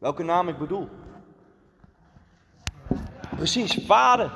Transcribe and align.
welke 0.00 0.22
naam 0.22 0.48
ik 0.48 0.58
bedoel? 0.58 0.88
Precies, 3.36 3.78
vader. 3.86 4.30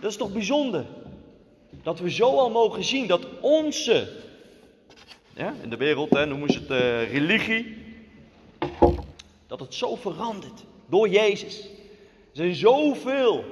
Dat 0.00 0.10
is 0.10 0.16
toch 0.16 0.32
bijzonder? 0.32 0.86
Dat 1.82 1.98
we 1.98 2.10
zo 2.10 2.38
al 2.38 2.50
mogen 2.50 2.84
zien 2.84 3.06
dat 3.06 3.26
onze, 3.40 4.08
in 5.62 5.70
de 5.70 5.76
wereld 5.76 6.10
hè, 6.10 6.26
noemen 6.26 6.50
ze 6.50 6.58
het 6.58 6.70
uh, 6.70 7.12
religie, 7.12 7.76
dat 9.46 9.60
het 9.60 9.74
zo 9.74 9.96
verandert 9.96 10.64
door 10.86 11.08
Jezus. 11.08 11.60
Er 11.60 12.36
zijn 12.36 12.54
zoveel 12.54 13.44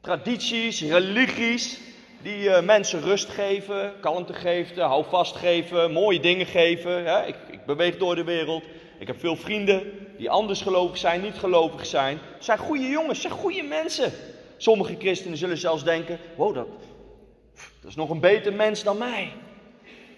tradities, 0.00 0.82
religies, 0.82 1.80
die 2.22 2.42
uh, 2.42 2.60
mensen 2.60 3.00
rust 3.00 3.28
geven, 3.28 3.92
kalmte 4.00 4.32
geven, 4.32 4.82
houvast 4.82 5.36
geven, 5.36 5.92
mooie 5.92 6.20
dingen 6.20 6.46
geven. 6.46 7.04
Hè? 7.04 7.26
Ik, 7.26 7.36
ik, 7.50 7.66
beweeg 7.66 7.96
door 7.96 8.14
de 8.14 8.24
wereld. 8.24 8.62
Ik 8.98 9.06
heb 9.06 9.20
veel 9.20 9.36
vrienden 9.36 9.82
die 10.16 10.30
anders 10.30 10.60
gelovig 10.60 10.98
zijn, 10.98 11.20
niet 11.20 11.38
gelovig 11.38 11.86
zijn. 11.86 12.18
Het 12.34 12.44
zijn 12.44 12.58
goede 12.58 12.88
jongens, 12.88 13.20
zijn 13.20 13.32
goede 13.32 13.62
mensen. 13.62 14.12
Sommige 14.56 14.96
christenen 14.98 15.38
zullen 15.38 15.58
zelfs 15.58 15.84
denken: 15.84 16.18
wow, 16.36 16.54
dat, 16.54 16.66
dat 17.80 17.90
is 17.90 17.96
nog 17.96 18.10
een 18.10 18.20
beter 18.20 18.52
mens 18.52 18.82
dan 18.82 18.98
mij. 18.98 19.32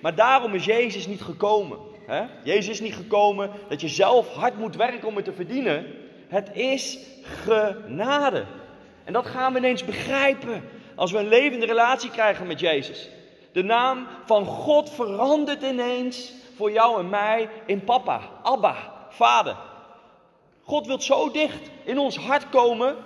Maar 0.01 0.15
daarom 0.15 0.55
is 0.55 0.65
Jezus 0.65 1.07
niet 1.07 1.23
gekomen. 1.23 1.79
Hè? 2.07 2.25
Jezus 2.45 2.69
is 2.69 2.81
niet 2.81 2.95
gekomen 2.95 3.51
dat 3.69 3.81
je 3.81 3.89
zelf 3.89 4.35
hard 4.35 4.59
moet 4.59 4.77
werken 4.77 5.09
om 5.09 5.17
het 5.17 5.25
te 5.25 5.33
verdienen. 5.33 5.87
Het 6.29 6.51
is 6.53 6.99
genade. 7.23 8.45
En 9.05 9.13
dat 9.13 9.27
gaan 9.27 9.53
we 9.53 9.59
ineens 9.59 9.85
begrijpen 9.85 10.63
als 10.95 11.13
we 11.13 11.19
een 11.19 11.29
levende 11.29 11.67
relatie 11.67 12.11
krijgen 12.11 12.47
met 12.47 12.61
Jezus. 12.61 13.09
De 13.53 13.63
naam 13.63 14.07
van 14.25 14.45
God 14.45 14.91
verandert 14.91 15.63
ineens 15.63 16.33
voor 16.61 16.73
jou 16.73 16.99
en 16.99 17.09
mij 17.09 17.49
in 17.67 17.85
papa, 17.85 18.21
Abba, 18.43 19.07
vader. 19.09 19.57
God 20.63 20.87
wil 20.87 21.01
zo 21.01 21.31
dicht 21.31 21.71
in 21.85 21.99
ons 21.99 22.17
hart 22.17 22.49
komen 22.49 22.97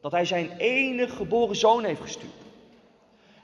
dat 0.00 0.12
hij 0.12 0.24
zijn 0.24 0.50
enige 0.58 1.16
geboren 1.16 1.56
zoon 1.56 1.84
heeft 1.84 2.00
gestuurd. 2.00 2.32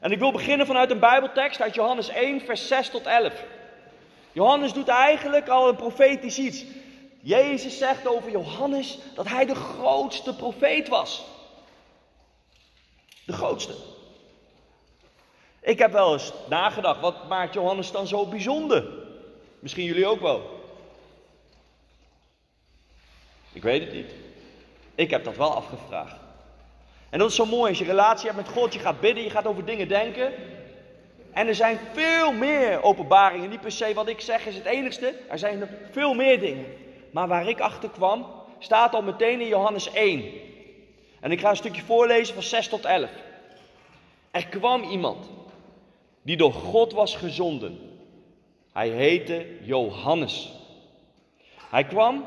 En 0.00 0.12
ik 0.12 0.18
wil 0.18 0.32
beginnen 0.32 0.66
vanuit 0.66 0.90
een 0.90 0.98
Bijbeltekst 0.98 1.60
uit 1.60 1.74
Johannes 1.74 2.08
1, 2.08 2.40
vers 2.40 2.68
6 2.68 2.88
tot 2.90 3.06
11. 3.06 3.44
Johannes 4.32 4.72
doet 4.72 4.88
eigenlijk 4.88 5.48
al 5.48 5.68
een 5.68 5.76
profetisch 5.76 6.38
iets. 6.38 6.64
Jezus 7.20 7.78
zegt 7.78 8.08
over 8.08 8.30
Johannes 8.30 8.98
dat 9.14 9.28
hij 9.28 9.46
de 9.46 9.54
grootste 9.54 10.34
profeet 10.34 10.88
was. 10.88 11.24
De 13.26 13.32
grootste. 13.32 13.74
Ik 15.60 15.78
heb 15.78 15.92
wel 15.92 16.12
eens 16.12 16.32
nagedacht, 16.48 17.00
wat 17.00 17.28
maakt 17.28 17.54
Johannes 17.54 17.92
dan 17.92 18.06
zo 18.06 18.26
bijzonder? 18.26 19.04
Misschien 19.66 19.84
jullie 19.84 20.06
ook 20.06 20.20
wel. 20.20 20.60
Ik 23.52 23.62
weet 23.62 23.80
het 23.80 23.92
niet. 23.92 24.10
Ik 24.94 25.10
heb 25.10 25.24
dat 25.24 25.36
wel 25.36 25.54
afgevraagd. 25.54 26.16
En 27.10 27.18
dat 27.18 27.30
is 27.30 27.34
zo 27.34 27.46
mooi 27.46 27.68
als 27.68 27.78
je 27.78 27.84
relatie 27.84 28.30
hebt 28.30 28.36
met 28.36 28.48
God, 28.48 28.72
je 28.74 28.78
gaat 28.78 29.00
bidden, 29.00 29.24
je 29.24 29.30
gaat 29.30 29.46
over 29.46 29.64
dingen 29.64 29.88
denken. 29.88 30.32
En 31.32 31.46
er 31.46 31.54
zijn 31.54 31.78
veel 31.92 32.32
meer 32.32 32.82
openbaringen. 32.82 33.50
Niet 33.50 33.60
per 33.60 33.72
se 33.72 33.94
wat 33.94 34.08
ik 34.08 34.20
zeg 34.20 34.46
is 34.46 34.54
het 34.54 34.64
enigste. 34.64 35.14
Er 35.28 35.38
zijn 35.38 35.68
veel 35.90 36.14
meer 36.14 36.40
dingen. 36.40 36.66
Maar 37.10 37.28
waar 37.28 37.48
ik 37.48 37.60
achter 37.60 37.90
kwam, 37.90 38.26
staat 38.58 38.94
al 38.94 39.02
meteen 39.02 39.40
in 39.40 39.48
Johannes 39.48 39.92
1. 39.92 40.24
En 41.20 41.30
ik 41.30 41.40
ga 41.40 41.50
een 41.50 41.56
stukje 41.56 41.82
voorlezen 41.82 42.34
van 42.34 42.42
6 42.42 42.68
tot 42.68 42.84
11. 42.84 43.10
Er 44.30 44.46
kwam 44.46 44.82
iemand 44.82 45.30
die 46.22 46.36
door 46.36 46.52
God 46.52 46.92
was 46.92 47.16
gezonden. 47.16 47.95
Hij 48.76 48.88
heette 48.88 49.46
Johannes. 49.62 50.52
Hij 51.70 51.84
kwam 51.84 52.24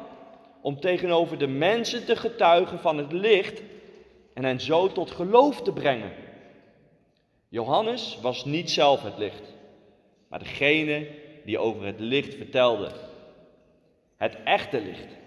om 0.62 0.80
tegenover 0.80 1.38
de 1.38 1.48
mensen 1.48 2.06
te 2.06 2.16
getuigen 2.16 2.80
van 2.80 2.98
het 2.98 3.12
licht 3.12 3.62
en 4.34 4.44
hen 4.44 4.60
zo 4.60 4.88
tot 4.88 5.12
geloof 5.12 5.62
te 5.62 5.72
brengen. 5.74 6.12
Johannes 7.50 8.18
was 8.22 8.46
niet 8.46 8.72
zelf 8.72 9.02
het 9.02 9.18
licht, 9.18 9.56
maar 10.28 10.40
degene 10.40 11.08
die 11.46 11.60
over 11.60 11.86
het 11.86 12.00
licht 12.00 12.36
vertelde. 12.36 12.92
Het 14.18 14.38
echte 14.44 14.82
licht, 14.82 15.18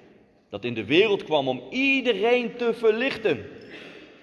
dat 0.49 0.65
in 0.65 0.75
de 0.75 0.85
wereld 0.85 1.25
kwam 1.25 1.49
om 1.49 1.63
iedereen 1.71 2.57
te 2.57 2.75
verlichten. 2.75 3.47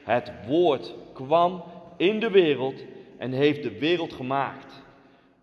Het 0.04 0.32
woord 0.48 0.94
kwam 1.14 1.64
in 1.98 2.20
de 2.20 2.30
wereld 2.30 2.84
en 3.18 3.32
heeft 3.32 3.64
de 3.64 3.80
wereld 3.80 4.14
gemaakt. 4.14 4.79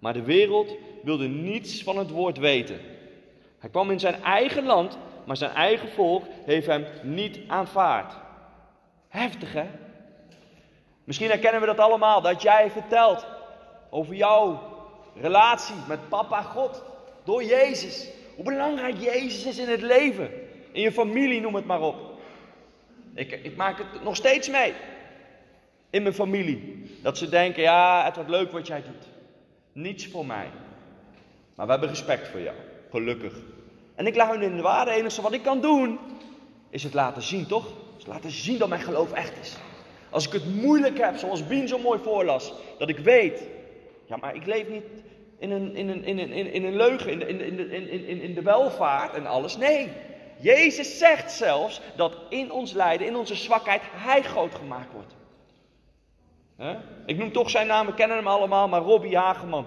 Maar 0.06 0.14
de 0.14 0.22
wereld 0.22 0.76
wilde 1.02 1.28
niets 1.28 1.82
van 1.82 1.98
het 1.98 2.10
woord 2.10 2.38
weten. 2.38 2.80
Hij 3.58 3.70
kwam 3.70 3.90
in 3.90 4.00
zijn 4.00 4.22
eigen 4.22 4.64
land, 4.66 4.98
maar 5.24 5.36
zijn 5.36 5.50
eigen 5.50 5.88
volk 5.88 6.24
heeft 6.44 6.66
hem 6.66 6.86
niet 7.02 7.38
aanvaard. 7.46 8.14
Heftig 9.08 9.52
hè? 9.52 9.66
Misschien 11.04 11.28
herkennen 11.28 11.60
we 11.60 11.66
dat 11.66 11.78
allemaal, 11.78 12.20
dat 12.20 12.42
jij 12.42 12.70
vertelt 12.70 13.26
over 13.90 14.14
jouw 14.14 14.62
relatie 15.20 15.74
met 15.88 16.08
papa 16.08 16.42
God 16.42 16.82
door 17.24 17.44
Jezus. 17.44 18.08
Hoe 18.34 18.44
belangrijk 18.44 18.96
Jezus 19.00 19.46
is 19.46 19.58
in 19.58 19.68
het 19.68 19.82
leven, 19.82 20.30
in 20.72 20.80
je 20.82 20.92
familie, 20.92 21.40
noem 21.40 21.54
het 21.54 21.66
maar 21.66 21.82
op. 21.82 21.96
Ik, 23.14 23.32
ik 23.42 23.56
maak 23.56 23.78
het 23.78 24.02
nog 24.02 24.16
steeds 24.16 24.48
mee 24.48 24.72
in 25.90 26.02
mijn 26.02 26.14
familie. 26.14 26.90
Dat 27.02 27.18
ze 27.18 27.28
denken, 27.28 27.62
ja, 27.62 28.04
het 28.04 28.14
wordt 28.14 28.30
leuk 28.30 28.52
wat 28.52 28.66
jij 28.66 28.82
doet. 28.82 29.14
Niets 29.76 30.06
voor 30.06 30.26
mij. 30.26 30.46
Maar 31.54 31.66
we 31.66 31.72
hebben 31.72 31.88
respect 31.88 32.28
voor 32.28 32.40
jou. 32.40 32.56
Gelukkig. 32.90 33.34
En 33.94 34.06
ik 34.06 34.16
laat 34.16 34.30
hun 34.30 34.42
in 34.42 34.56
de 34.56 34.62
waarde. 34.62 34.90
Het 34.90 35.00
enige 35.00 35.22
wat 35.22 35.32
ik 35.32 35.42
kan 35.42 35.60
doen, 35.60 35.98
is 36.70 36.82
het 36.82 36.94
laten 36.94 37.22
zien, 37.22 37.46
toch? 37.46 37.66
Is 37.98 38.06
laten 38.06 38.30
zien 38.30 38.58
dat 38.58 38.68
mijn 38.68 38.80
geloof 38.80 39.12
echt 39.12 39.32
is. 39.40 39.56
Als 40.10 40.26
ik 40.26 40.32
het 40.32 40.54
moeilijk 40.54 40.98
heb, 40.98 41.16
zoals 41.16 41.46
Bien 41.46 41.68
zo 41.68 41.78
mooi 41.78 42.00
voorlas, 42.02 42.52
dat 42.78 42.88
ik 42.88 42.98
weet, 42.98 43.42
ja, 44.04 44.16
maar 44.16 44.34
ik 44.34 44.46
leef 44.46 44.68
niet 44.68 44.84
in 45.38 45.50
een, 45.50 45.74
in 45.74 45.88
een, 45.88 46.04
in 46.04 46.18
een, 46.18 46.52
in 46.52 46.64
een 46.64 46.76
leugen, 46.76 47.10
in, 47.10 47.28
in, 47.28 47.40
in, 47.40 47.70
in, 47.70 48.06
in, 48.06 48.20
in 48.20 48.34
de 48.34 48.42
welvaart 48.42 49.14
en 49.14 49.26
alles. 49.26 49.56
Nee, 49.56 49.88
Jezus 50.40 50.98
zegt 50.98 51.32
zelfs 51.32 51.80
dat 51.96 52.16
in 52.28 52.50
ons 52.50 52.72
lijden, 52.72 53.06
in 53.06 53.16
onze 53.16 53.34
zwakheid, 53.34 53.82
Hij 53.84 54.22
groot 54.22 54.54
gemaakt 54.54 54.92
wordt. 54.92 55.15
Ik 57.06 57.16
noem 57.16 57.32
toch 57.32 57.50
zijn 57.50 57.66
naam, 57.66 57.86
we 57.86 57.94
kennen 57.94 58.16
hem 58.16 58.26
allemaal, 58.26 58.68
maar 58.68 58.80
Robbie 58.80 59.16
Hageman. 59.16 59.66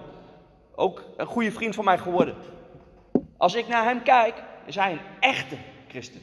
Ook 0.74 1.04
een 1.16 1.26
goede 1.26 1.52
vriend 1.52 1.74
van 1.74 1.84
mij 1.84 1.98
geworden. 1.98 2.34
Als 3.36 3.54
ik 3.54 3.68
naar 3.68 3.84
hem 3.84 4.02
kijk, 4.02 4.42
is 4.66 4.74
hij 4.74 4.92
een 4.92 5.00
echte 5.20 5.56
christen. 5.88 6.20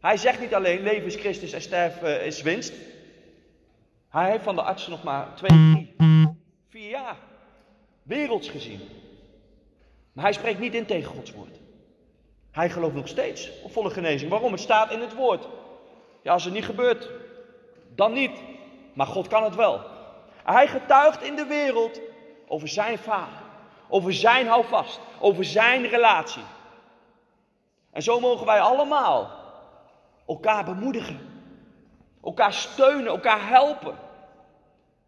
Hij 0.00 0.16
zegt 0.16 0.40
niet 0.40 0.54
alleen 0.54 0.82
leven 0.82 1.06
is 1.06 1.16
Christus 1.16 1.52
en 1.52 1.60
sterven 1.60 2.24
is 2.24 2.42
winst. 2.42 2.72
Hij 4.08 4.30
heeft 4.30 4.44
van 4.44 4.54
de 4.54 4.62
artsen 4.62 4.90
nog 4.90 5.02
maar 5.02 5.34
twee, 5.34 5.72
drie, 5.72 5.94
vier 6.68 6.90
jaar 6.90 7.16
werelds 8.02 8.48
gezien. 8.48 8.80
Maar 10.12 10.24
hij 10.24 10.32
spreekt 10.32 10.60
niet 10.60 10.74
in 10.74 10.86
tegen 10.86 11.14
Gods 11.14 11.32
woord. 11.32 11.60
Hij 12.50 12.70
gelooft 12.70 12.94
nog 12.94 13.08
steeds 13.08 13.50
op 13.62 13.72
volle 13.72 13.90
genezing. 13.90 14.30
Waarom? 14.30 14.52
Het 14.52 14.60
staat 14.60 14.92
in 14.92 15.00
het 15.00 15.14
woord. 15.14 15.48
Ja, 16.22 16.32
als 16.32 16.44
het 16.44 16.54
niet 16.54 16.64
gebeurt, 16.64 17.10
dan 17.94 18.12
niet. 18.12 18.30
Maar 18.98 19.06
God 19.06 19.28
kan 19.28 19.44
het 19.44 19.54
wel. 19.54 19.80
Hij 20.44 20.68
getuigt 20.68 21.22
in 21.22 21.36
de 21.36 21.46
wereld 21.46 22.00
over 22.48 22.68
zijn 22.68 22.98
vader. 22.98 23.38
Over 23.88 24.12
zijn 24.12 24.46
houvast. 24.46 25.00
Over 25.20 25.44
zijn 25.44 25.86
relatie. 25.86 26.42
En 27.90 28.02
zo 28.02 28.20
mogen 28.20 28.46
wij 28.46 28.60
allemaal 28.60 29.30
elkaar 30.26 30.64
bemoedigen. 30.64 31.46
Elkaar 32.24 32.52
steunen, 32.52 33.06
elkaar 33.06 33.48
helpen. 33.48 33.98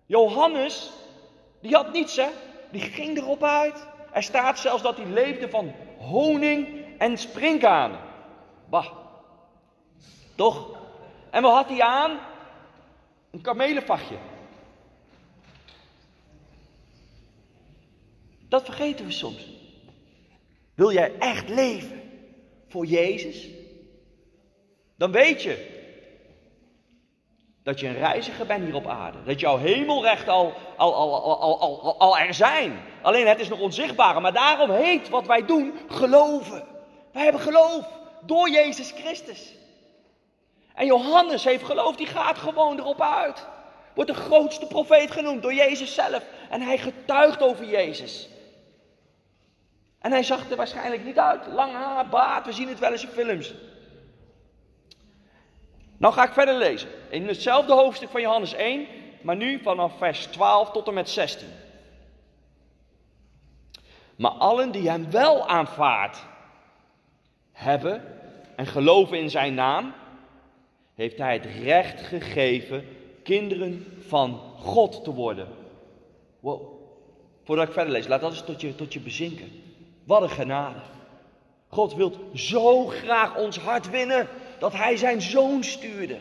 Johannes, 0.07 0.93
die 1.61 1.75
had 1.75 1.93
niets 1.93 2.17
hè. 2.17 2.29
Die 2.71 2.83
ging 2.83 3.17
erop 3.17 3.43
uit. 3.43 3.87
Er 4.13 4.23
staat 4.23 4.59
zelfs 4.59 4.83
dat 4.83 4.97
hij 4.97 5.07
leefde 5.07 5.51
van 5.51 5.75
honing 5.99 6.85
en 6.99 7.19
sprinkhanen. 7.19 8.01
Bah. 8.69 8.87
Toch? 10.37 10.67
En 11.31 11.43
wat 11.43 11.55
had 11.55 11.69
hij 11.69 11.83
aan? 11.83 12.19
Een 13.31 13.41
kamelenvachtje. 13.41 14.17
Dat 18.49 18.65
vergeten 18.65 19.05
we 19.05 19.12
soms. 19.12 19.49
Wil 20.75 20.93
jij 20.93 21.19
echt 21.19 21.49
leven 21.49 22.03
voor 22.69 22.87
Jezus? 22.87 23.49
dan 25.00 25.12
weet 25.12 25.43
je 25.43 25.79
dat 27.62 27.81
je 27.81 27.87
een 27.87 27.99
reiziger 27.99 28.47
bent 28.47 28.65
hier 28.65 28.75
op 28.75 28.87
aarde. 28.87 29.19
Dat 29.25 29.41
jouw 29.41 29.56
hemelrecht 29.56 30.29
al, 30.29 30.53
al, 30.77 30.94
al, 30.94 31.41
al, 31.41 31.61
al, 31.61 31.99
al, 31.99 32.19
er 32.19 32.35
zijn. 32.35 32.81
Alleen 33.03 33.27
het 33.27 33.41
is 33.41 33.49
nog 33.49 33.61
onzichtbaar. 33.61 34.21
Maar 34.21 34.32
daarom 34.32 34.71
heet 34.71 35.09
wat 35.09 35.27
wij 35.27 35.47
doen 35.47 35.73
geloven. 35.88 36.65
Wij 37.12 37.23
hebben 37.23 37.41
geloof 37.41 37.88
door 38.27 38.50
Jezus 38.50 38.91
Christus. 38.91 39.55
En 40.81 40.87
Johannes 40.87 41.44
heeft 41.44 41.65
geloof, 41.65 41.97
die 41.97 42.06
gaat 42.06 42.38
gewoon 42.38 42.79
erop 42.79 43.00
uit. 43.00 43.47
Wordt 43.94 44.11
de 44.11 44.17
grootste 44.17 44.67
profeet 44.67 45.11
genoemd 45.11 45.43
door 45.43 45.55
Jezus 45.55 45.94
zelf. 45.94 46.25
En 46.50 46.61
hij 46.61 46.79
getuigt 46.79 47.43
over 47.43 47.65
Jezus. 47.65 48.29
En 49.99 50.11
hij 50.11 50.23
zag 50.23 50.50
er 50.50 50.56
waarschijnlijk 50.56 51.05
niet 51.05 51.19
uit. 51.19 51.47
Lang 51.47 51.73
haar, 51.73 52.09
baard, 52.09 52.47
we 52.47 52.53
zien 52.53 52.69
het 52.69 52.79
wel 52.79 52.93
eens 52.93 53.03
in 53.03 53.09
films. 53.09 53.55
Nou 55.97 56.15
ga 56.15 56.25
ik 56.25 56.32
verder 56.32 56.55
lezen. 56.55 56.88
In 57.11 57.29
hetzelfde 57.29 57.73
hoofdstuk 57.73 58.11
van 58.11 58.21
Johannes 58.21 58.53
1, 58.53 58.87
maar 59.23 59.37
nu 59.37 59.62
vanaf 59.62 59.99
vers 59.99 60.27
12 60.27 60.71
tot 60.71 60.88
en 60.88 60.94
met 60.94 61.11
16. 61.11 61.49
Maar 64.17 64.31
allen 64.31 64.71
die 64.71 64.91
hem 64.91 65.11
wel 65.11 65.49
aanvaard 65.49 66.19
hebben 67.53 68.05
en 68.56 68.67
geloven 68.67 69.19
in 69.19 69.31
zijn 69.31 69.55
naam, 69.55 69.94
heeft 70.95 71.19
hij 71.19 71.33
het 71.33 71.47
recht 71.63 72.01
gegeven 72.01 72.85
kinderen 73.23 73.87
van 74.07 74.41
God 74.57 75.05
te 75.05 75.15
worden. 75.15 75.49
Wow. 76.41 76.79
Voordat 77.45 77.67
ik 77.67 77.73
verder 77.73 77.93
lees, 77.93 78.07
laat 78.07 78.21
dat 78.21 78.31
eens 78.31 78.45
tot 78.45 78.61
je, 78.61 78.75
tot 78.75 78.93
je 78.93 79.01
bezinken. 79.01 79.63
Wat 80.05 80.23
een 80.23 80.31
genade. 80.31 80.79
God 81.69 81.95
wil 81.95 82.13
zo 82.35 82.87
graag 82.87 83.37
ons 83.37 83.59
hart 83.59 83.91
winnen 83.91 84.29
dat 84.59 84.73
hij 84.73 84.97
zijn 84.97 85.23
zoon 85.23 85.65
stuurde. 85.65 86.19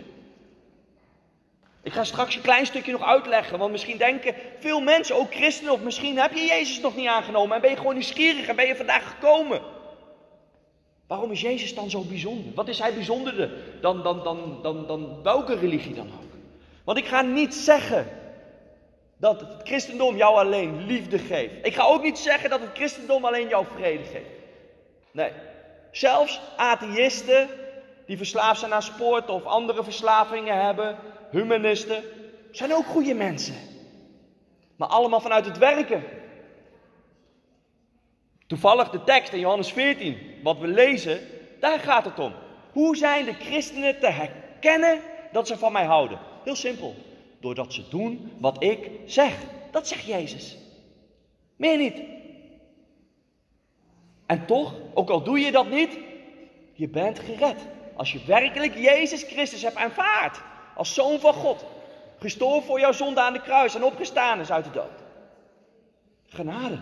Ik 1.83 1.94
ga 1.94 2.04
straks 2.04 2.36
een 2.36 2.42
klein 2.42 2.66
stukje 2.66 2.92
nog 2.92 3.04
uitleggen, 3.04 3.57
want 3.57 3.71
misschien 3.71 3.98
denken 3.98 4.36
veel 4.60 4.81
mensen, 4.81 5.16
ook 5.16 5.33
christenen, 5.33 5.74
of 5.74 5.81
misschien 5.81 6.19
heb 6.19 6.33
je 6.33 6.45
Jezus 6.45 6.80
nog 6.80 6.95
niet 6.95 7.07
aangenomen 7.07 7.56
en 7.56 7.62
ben 7.62 7.69
je 7.69 7.77
gewoon 7.77 7.94
nieuwsgierig 7.94 8.48
en 8.48 8.56
ben 8.56 8.68
je 8.68 8.75
vandaag 8.75 9.10
gekomen. 9.10 9.62
Waarom 11.09 11.31
is 11.31 11.41
Jezus 11.41 11.75
dan 11.75 11.89
zo 11.89 12.01
bijzonder? 12.01 12.53
Wat 12.53 12.67
is 12.67 12.79
hij 12.79 12.94
bijzonderder 12.94 13.51
dan, 13.81 14.03
dan, 14.03 14.23
dan, 14.23 14.59
dan, 14.61 14.88
dan 14.88 15.23
welke 15.23 15.56
religie 15.56 15.94
dan 15.94 16.07
ook? 16.07 16.31
Want 16.83 16.97
ik 16.97 17.06
ga 17.06 17.21
niet 17.21 17.56
zeggen 17.56 18.07
dat 19.17 19.39
het 19.39 19.61
christendom 19.63 20.17
jou 20.17 20.38
alleen 20.38 20.85
liefde 20.85 21.17
geeft. 21.17 21.53
Ik 21.61 21.73
ga 21.73 21.83
ook 21.83 22.03
niet 22.03 22.17
zeggen 22.17 22.50
dat 22.50 22.59
het 22.59 22.69
christendom 22.73 23.25
alleen 23.25 23.47
jou 23.47 23.65
vrede 23.75 24.03
geeft. 24.03 24.29
Nee. 25.11 25.31
Zelfs 25.91 26.41
atheïsten 26.57 27.47
die 28.06 28.17
verslaafd 28.17 28.59
zijn 28.59 28.73
aan 28.73 28.81
sport 28.81 29.29
of 29.29 29.45
andere 29.45 29.83
verslavingen 29.83 30.65
hebben, 30.65 30.95
humanisten, 31.31 32.03
zijn 32.51 32.73
ook 32.73 32.85
goede 32.85 33.13
mensen. 33.13 33.56
Maar 34.75 34.88
allemaal 34.88 35.21
vanuit 35.21 35.45
het 35.45 35.57
werken. 35.57 36.03
Toevallig 38.49 38.89
de 38.89 39.03
tekst 39.03 39.33
in 39.33 39.39
Johannes 39.39 39.71
14, 39.71 40.17
wat 40.43 40.57
we 40.57 40.67
lezen, 40.67 41.19
daar 41.59 41.79
gaat 41.79 42.05
het 42.05 42.19
om. 42.19 42.33
Hoe 42.71 42.97
zijn 42.97 43.25
de 43.25 43.33
christenen 43.33 43.99
te 43.99 44.07
herkennen 44.07 44.99
dat 45.31 45.47
ze 45.47 45.57
van 45.57 45.71
mij 45.71 45.85
houden? 45.85 46.19
Heel 46.43 46.55
simpel. 46.55 46.95
Doordat 47.39 47.73
ze 47.73 47.89
doen 47.89 48.31
wat 48.39 48.63
ik 48.63 48.89
zeg. 49.05 49.33
Dat 49.71 49.87
zegt 49.87 50.05
Jezus. 50.05 50.57
Meer 51.55 51.77
niet. 51.77 52.01
En 54.25 54.45
toch, 54.45 54.73
ook 54.93 55.09
al 55.09 55.23
doe 55.23 55.39
je 55.39 55.51
dat 55.51 55.69
niet, 55.69 55.97
je 56.73 56.87
bent 56.87 57.19
gered. 57.19 57.67
Als 57.95 58.11
je 58.11 58.19
werkelijk 58.25 58.75
Jezus 58.75 59.23
Christus 59.23 59.61
hebt 59.61 59.75
aanvaard 59.75 60.41
als 60.75 60.93
zoon 60.93 61.19
van 61.19 61.33
God, 61.33 61.65
gestorven 62.19 62.63
voor 62.63 62.79
jouw 62.79 62.91
zonde 62.91 63.21
aan 63.21 63.33
de 63.33 63.41
kruis 63.41 63.75
en 63.75 63.83
opgestaan 63.83 64.39
is 64.39 64.51
uit 64.51 64.65
de 64.65 64.71
dood. 64.71 65.03
Genade. 66.25 66.79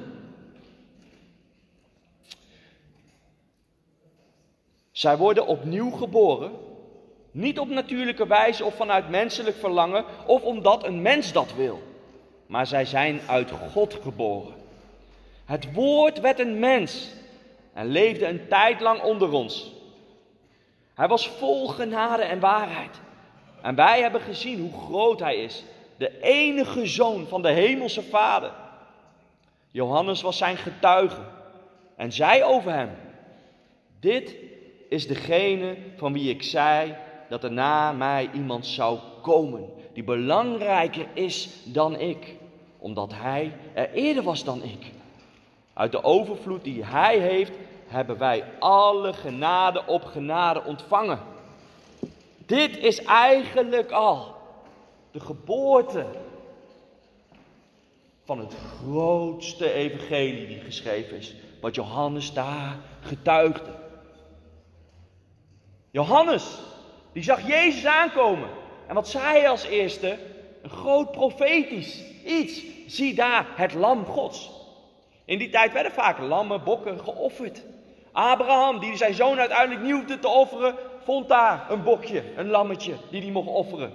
Zij 4.98 5.18
worden 5.18 5.48
opnieuw 5.48 5.92
geboren, 5.92 6.52
niet 7.32 7.60
op 7.60 7.70
natuurlijke 7.70 8.28
wijze 8.28 8.66
of 8.66 8.76
vanuit 8.76 9.10
menselijk 9.10 9.56
verlangen 9.56 10.06
of 10.26 10.42
omdat 10.42 10.86
een 10.86 11.02
mens 11.02 11.32
dat 11.32 11.54
wil, 11.54 11.82
maar 12.46 12.68
zij 12.68 12.86
zijn 12.86 13.22
uit 13.28 13.52
God 13.52 13.94
geboren. 14.02 14.54
Het 15.46 15.74
woord 15.74 16.20
werd 16.20 16.40
een 16.40 16.60
mens 16.60 17.14
en 17.74 17.88
leefde 17.88 18.28
een 18.28 18.48
tijd 18.48 18.82
lang 18.82 19.02
onder 19.02 19.32
ons. 19.32 19.72
Hij 20.94 21.08
was 21.08 21.28
vol 21.28 21.68
genade 21.68 22.24
en 22.24 22.40
waarheid. 22.40 23.00
En 23.62 23.76
wij 23.76 24.02
hebben 24.02 24.22
gezien 24.22 24.60
hoe 24.60 24.82
groot 24.82 25.20
hij 25.20 25.36
is. 25.36 25.64
De 25.98 26.22
enige 26.22 26.86
zoon 26.86 27.28
van 27.28 27.42
de 27.42 27.52
hemelse 27.52 28.04
vader. 28.04 28.52
Johannes 29.72 30.22
was 30.22 30.38
zijn 30.38 30.58
getuige 30.58 31.22
en 31.96 32.12
zei 32.12 32.44
over 32.44 32.72
hem: 32.72 32.90
Dit 34.00 34.36
is 34.90 35.08
degene 35.08 35.76
van 35.96 36.14
wie 36.14 36.30
ik 36.30 36.44
zei 36.44 36.96
dat 37.30 37.44
er 37.44 37.52
na 37.52 37.92
mij 37.92 38.30
iemand 38.34 38.66
zou 38.66 39.00
komen, 39.22 39.70
die 39.94 40.04
belangrijker 40.04 41.08
is 41.14 41.50
dan 41.64 42.00
ik, 42.00 42.36
omdat 42.78 43.12
hij 43.14 43.54
er 43.74 43.92
eerder 43.92 44.24
was 44.24 44.44
dan 44.44 44.64
ik. 44.64 44.92
Uit 45.74 45.92
de 45.92 46.04
overvloed 46.04 46.64
die 46.64 46.86
hij 46.86 47.18
heeft, 47.18 47.52
hebben 47.88 48.18
wij 48.18 48.44
alle 48.60 49.14
genade 49.14 49.86
op 49.86 50.04
genade 50.04 50.64
ontvangen. 50.64 51.20
Dit 52.46 52.78
is 52.78 53.04
eigenlijk 53.04 53.92
al 53.92 54.36
de 55.12 55.20
geboorte 55.20 56.06
van 58.24 58.40
het 58.40 58.54
grootste 58.54 59.74
evangelie 59.74 60.48
die 60.48 60.60
geschreven 60.60 61.18
is, 61.18 61.36
wat 61.62 61.76
Johannes 61.76 62.34
daar 62.34 62.78
getuigde. 63.02 63.87
Johannes, 65.92 66.60
die 67.14 67.24
zag 67.24 67.48
Jezus 67.48 67.86
aankomen. 67.86 68.50
En 68.88 68.96
wat 68.96 69.08
zei 69.08 69.24
hij 69.24 69.50
als 69.50 69.64
eerste? 69.64 70.18
Een 70.62 70.70
groot 70.70 71.12
profetisch 71.12 72.04
iets. 72.26 72.62
Zie 72.88 73.14
daar 73.14 73.46
het 73.56 73.74
lam 73.74 74.06
Gods. 74.06 74.52
In 75.26 75.38
die 75.38 75.50
tijd 75.50 75.74
werden 75.74 75.92
vaak 75.92 76.20
lammen, 76.20 76.64
bokken 76.64 77.00
geofferd. 77.00 77.64
Abraham, 78.12 78.80
die 78.80 78.96
zijn 78.96 79.14
zoon 79.14 79.40
uiteindelijk 79.40 79.82
niet 79.82 79.94
hoefde 79.94 80.20
te 80.20 80.28
offeren, 80.28 80.76
vond 81.04 81.28
daar 81.28 81.72
een 81.72 81.84
bokje, 81.84 82.24
een 82.36 82.48
lammetje, 82.48 82.94
die 83.12 83.22
hij 83.22 83.32
mocht 83.32 83.48
offeren. 83.48 83.94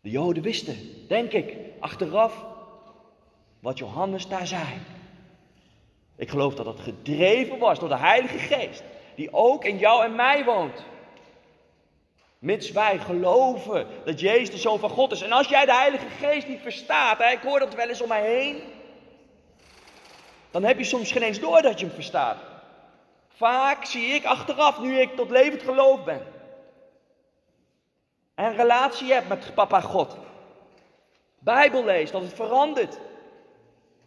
De 0.00 0.10
Joden 0.10 0.42
wisten, 0.42 0.76
denk 1.08 1.32
ik, 1.32 1.56
achteraf, 1.80 2.44
wat 3.60 3.78
Johannes 3.78 4.28
daar 4.28 4.46
zei. 4.46 4.64
Ik 6.16 6.30
geloof 6.30 6.54
dat 6.54 6.66
het 6.66 6.80
gedreven 6.80 7.58
was 7.58 7.78
door 7.78 7.88
de 7.88 7.96
Heilige 7.96 8.38
Geest, 8.38 8.82
die 9.18 9.32
ook 9.32 9.64
in 9.64 9.78
jou 9.78 10.04
en 10.04 10.14
mij 10.14 10.44
woont. 10.44 10.84
Mits 12.38 12.70
wij 12.70 12.98
geloven 12.98 13.86
dat 14.04 14.20
Jezus 14.20 14.50
de 14.50 14.58
Zoon 14.58 14.78
van 14.78 14.90
God 14.90 15.12
is. 15.12 15.22
En 15.22 15.32
als 15.32 15.48
jij 15.48 15.64
de 15.64 15.74
Heilige 15.74 16.08
Geest 16.08 16.48
niet 16.48 16.60
verstaat, 16.60 17.18
hè, 17.18 17.30
ik 17.30 17.42
hoor 17.42 17.58
dat 17.58 17.74
wel 17.74 17.88
eens 17.88 18.00
om 18.00 18.08
mij 18.08 18.22
heen 18.22 18.62
dan 20.50 20.64
heb 20.64 20.78
je 20.78 20.84
soms 20.84 21.12
geen 21.12 21.22
eens 21.22 21.40
door 21.40 21.62
dat 21.62 21.80
je 21.80 21.86
hem 21.86 21.94
verstaat. 21.94 22.36
Vaak 23.28 23.84
zie 23.84 24.06
ik 24.06 24.24
achteraf, 24.24 24.80
nu 24.80 25.00
ik 25.00 25.16
tot 25.16 25.30
levend 25.30 25.62
geloof 25.62 26.04
ben. 26.04 26.22
En 28.34 28.44
een 28.44 28.56
relatie 28.56 29.12
heb 29.12 29.28
met 29.28 29.54
papa 29.54 29.80
God. 29.80 30.16
Bijbel 31.38 31.84
lees, 31.84 32.10
dat 32.10 32.22
het 32.22 32.32
verandert. 32.32 32.98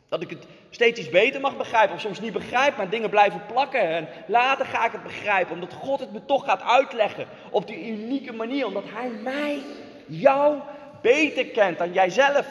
Dat 0.10 0.22
ik 0.22 0.30
het 0.30 0.46
steeds 0.72 1.00
iets 1.00 1.10
beter 1.10 1.42
mag 1.42 1.58
begrijpen, 1.58 1.96
of 1.96 2.02
soms 2.02 2.20
niet 2.20 2.34
begrijp, 2.34 2.78
maar 2.78 2.90
dingen 2.90 3.10
blijven 3.10 3.46
plakken. 3.46 3.82
En 3.82 4.08
later 4.28 4.66
ga 4.66 4.86
ik 4.86 4.92
het 4.92 5.04
begrijpen, 5.04 5.54
omdat 5.54 5.74
God 5.74 6.00
het 6.00 6.12
me 6.12 6.26
toch 6.26 6.46
gaat 6.46 6.62
uitleggen 6.62 7.28
op 7.50 7.68
die 7.68 7.88
unieke 7.88 8.34
manier. 8.34 8.66
Omdat 8.66 8.86
Hij 8.88 9.10
mij, 9.10 9.62
jou, 10.06 10.60
beter 11.02 11.46
kent 11.46 11.78
dan 11.78 11.94
jijzelf. 11.94 12.48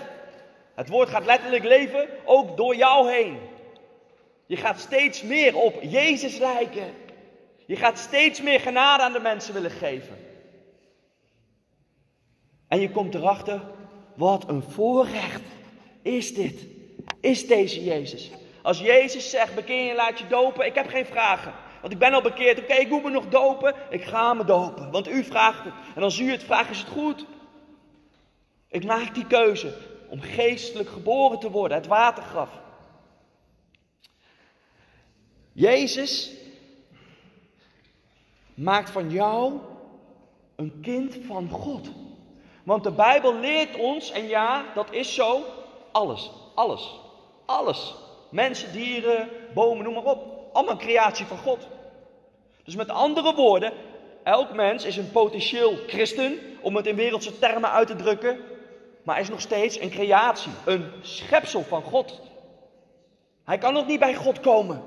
Het 0.74 0.88
woord 0.88 1.08
gaat 1.08 1.24
letterlijk 1.24 1.64
leven 1.64 2.08
ook 2.24 2.56
door 2.56 2.76
jou 2.76 3.10
heen. 3.10 3.38
Je 4.46 4.56
gaat 4.56 4.80
steeds 4.80 5.22
meer 5.22 5.56
op 5.56 5.82
Jezus 5.82 6.38
lijken. 6.38 6.92
Je 7.66 7.76
gaat 7.76 7.98
steeds 7.98 8.42
meer 8.42 8.60
genade 8.60 9.02
aan 9.02 9.12
de 9.12 9.20
mensen 9.20 9.54
willen 9.54 9.70
geven. 9.70 10.16
En 12.68 12.80
je 12.80 12.90
komt 12.90 13.14
erachter, 13.14 13.60
wat 14.14 14.48
een 14.48 14.62
voorrecht 14.62 15.42
is 16.02 16.34
dit. 16.34 16.66
Is 17.20 17.46
deze 17.46 17.84
Jezus. 17.84 18.30
Als 18.62 18.78
Jezus 18.78 19.30
zegt, 19.30 19.54
bekeer 19.54 19.86
je 19.86 19.94
laat 19.94 20.18
je 20.18 20.26
dopen, 20.26 20.66
ik 20.66 20.74
heb 20.74 20.88
geen 20.88 21.06
vragen. 21.06 21.52
Want 21.80 21.92
ik 21.92 21.98
ben 21.98 22.12
al 22.12 22.22
bekeerd, 22.22 22.58
oké, 22.58 22.74
ik 22.74 22.88
moet 22.88 23.02
me 23.02 23.10
nog 23.10 23.28
dopen, 23.28 23.74
ik 23.90 24.04
ga 24.04 24.34
me 24.34 24.44
dopen. 24.44 24.90
Want 24.90 25.08
u 25.08 25.24
vraagt 25.24 25.64
het. 25.64 25.72
En 25.94 26.02
als 26.02 26.18
u 26.18 26.30
het 26.30 26.42
vraagt, 26.42 26.70
is 26.70 26.78
het 26.78 26.88
goed. 26.88 27.24
Ik 28.68 28.84
maak 28.84 29.14
die 29.14 29.26
keuze 29.26 29.76
om 30.08 30.20
geestelijk 30.20 30.88
geboren 30.88 31.38
te 31.38 31.50
worden, 31.50 31.76
het 31.76 31.86
watergraf. 31.86 32.50
maakt 38.54 38.90
van 38.90 39.10
jou 39.10 39.58
een 40.56 40.80
kind 40.82 41.18
van 41.26 41.48
God. 41.48 41.90
Want 42.64 42.84
de 42.84 42.92
Bijbel 42.92 43.34
leert 43.34 43.76
ons, 43.76 44.10
en 44.10 44.26
ja, 44.26 44.64
dat 44.74 44.92
is 44.92 45.14
zo, 45.14 45.44
alles, 45.92 46.30
alles, 46.60 47.00
alles. 47.44 47.94
Mensen, 48.30 48.72
dieren, 48.72 49.28
bomen, 49.54 49.84
noem 49.84 49.94
maar 49.94 50.04
op. 50.04 50.48
Allemaal 50.52 50.76
creatie 50.76 51.26
van 51.26 51.38
God. 51.38 51.68
Dus 52.64 52.76
met 52.76 52.88
andere 52.88 53.34
woorden, 53.34 53.72
elk 54.22 54.52
mens 54.52 54.84
is 54.84 54.96
een 54.96 55.10
potentieel 55.10 55.74
christen, 55.86 56.38
om 56.60 56.76
het 56.76 56.86
in 56.86 56.96
wereldse 56.96 57.38
termen 57.38 57.70
uit 57.70 57.86
te 57.86 57.96
drukken. 57.96 58.40
Maar 59.02 59.20
is 59.20 59.28
nog 59.28 59.40
steeds 59.40 59.80
een 59.80 59.90
creatie, 59.90 60.52
een 60.64 60.92
schepsel 61.00 61.62
van 61.62 61.82
God. 61.82 62.20
Hij 63.44 63.58
kan 63.58 63.72
nog 63.72 63.86
niet 63.86 64.00
bij 64.00 64.14
God 64.14 64.40
komen. 64.40 64.82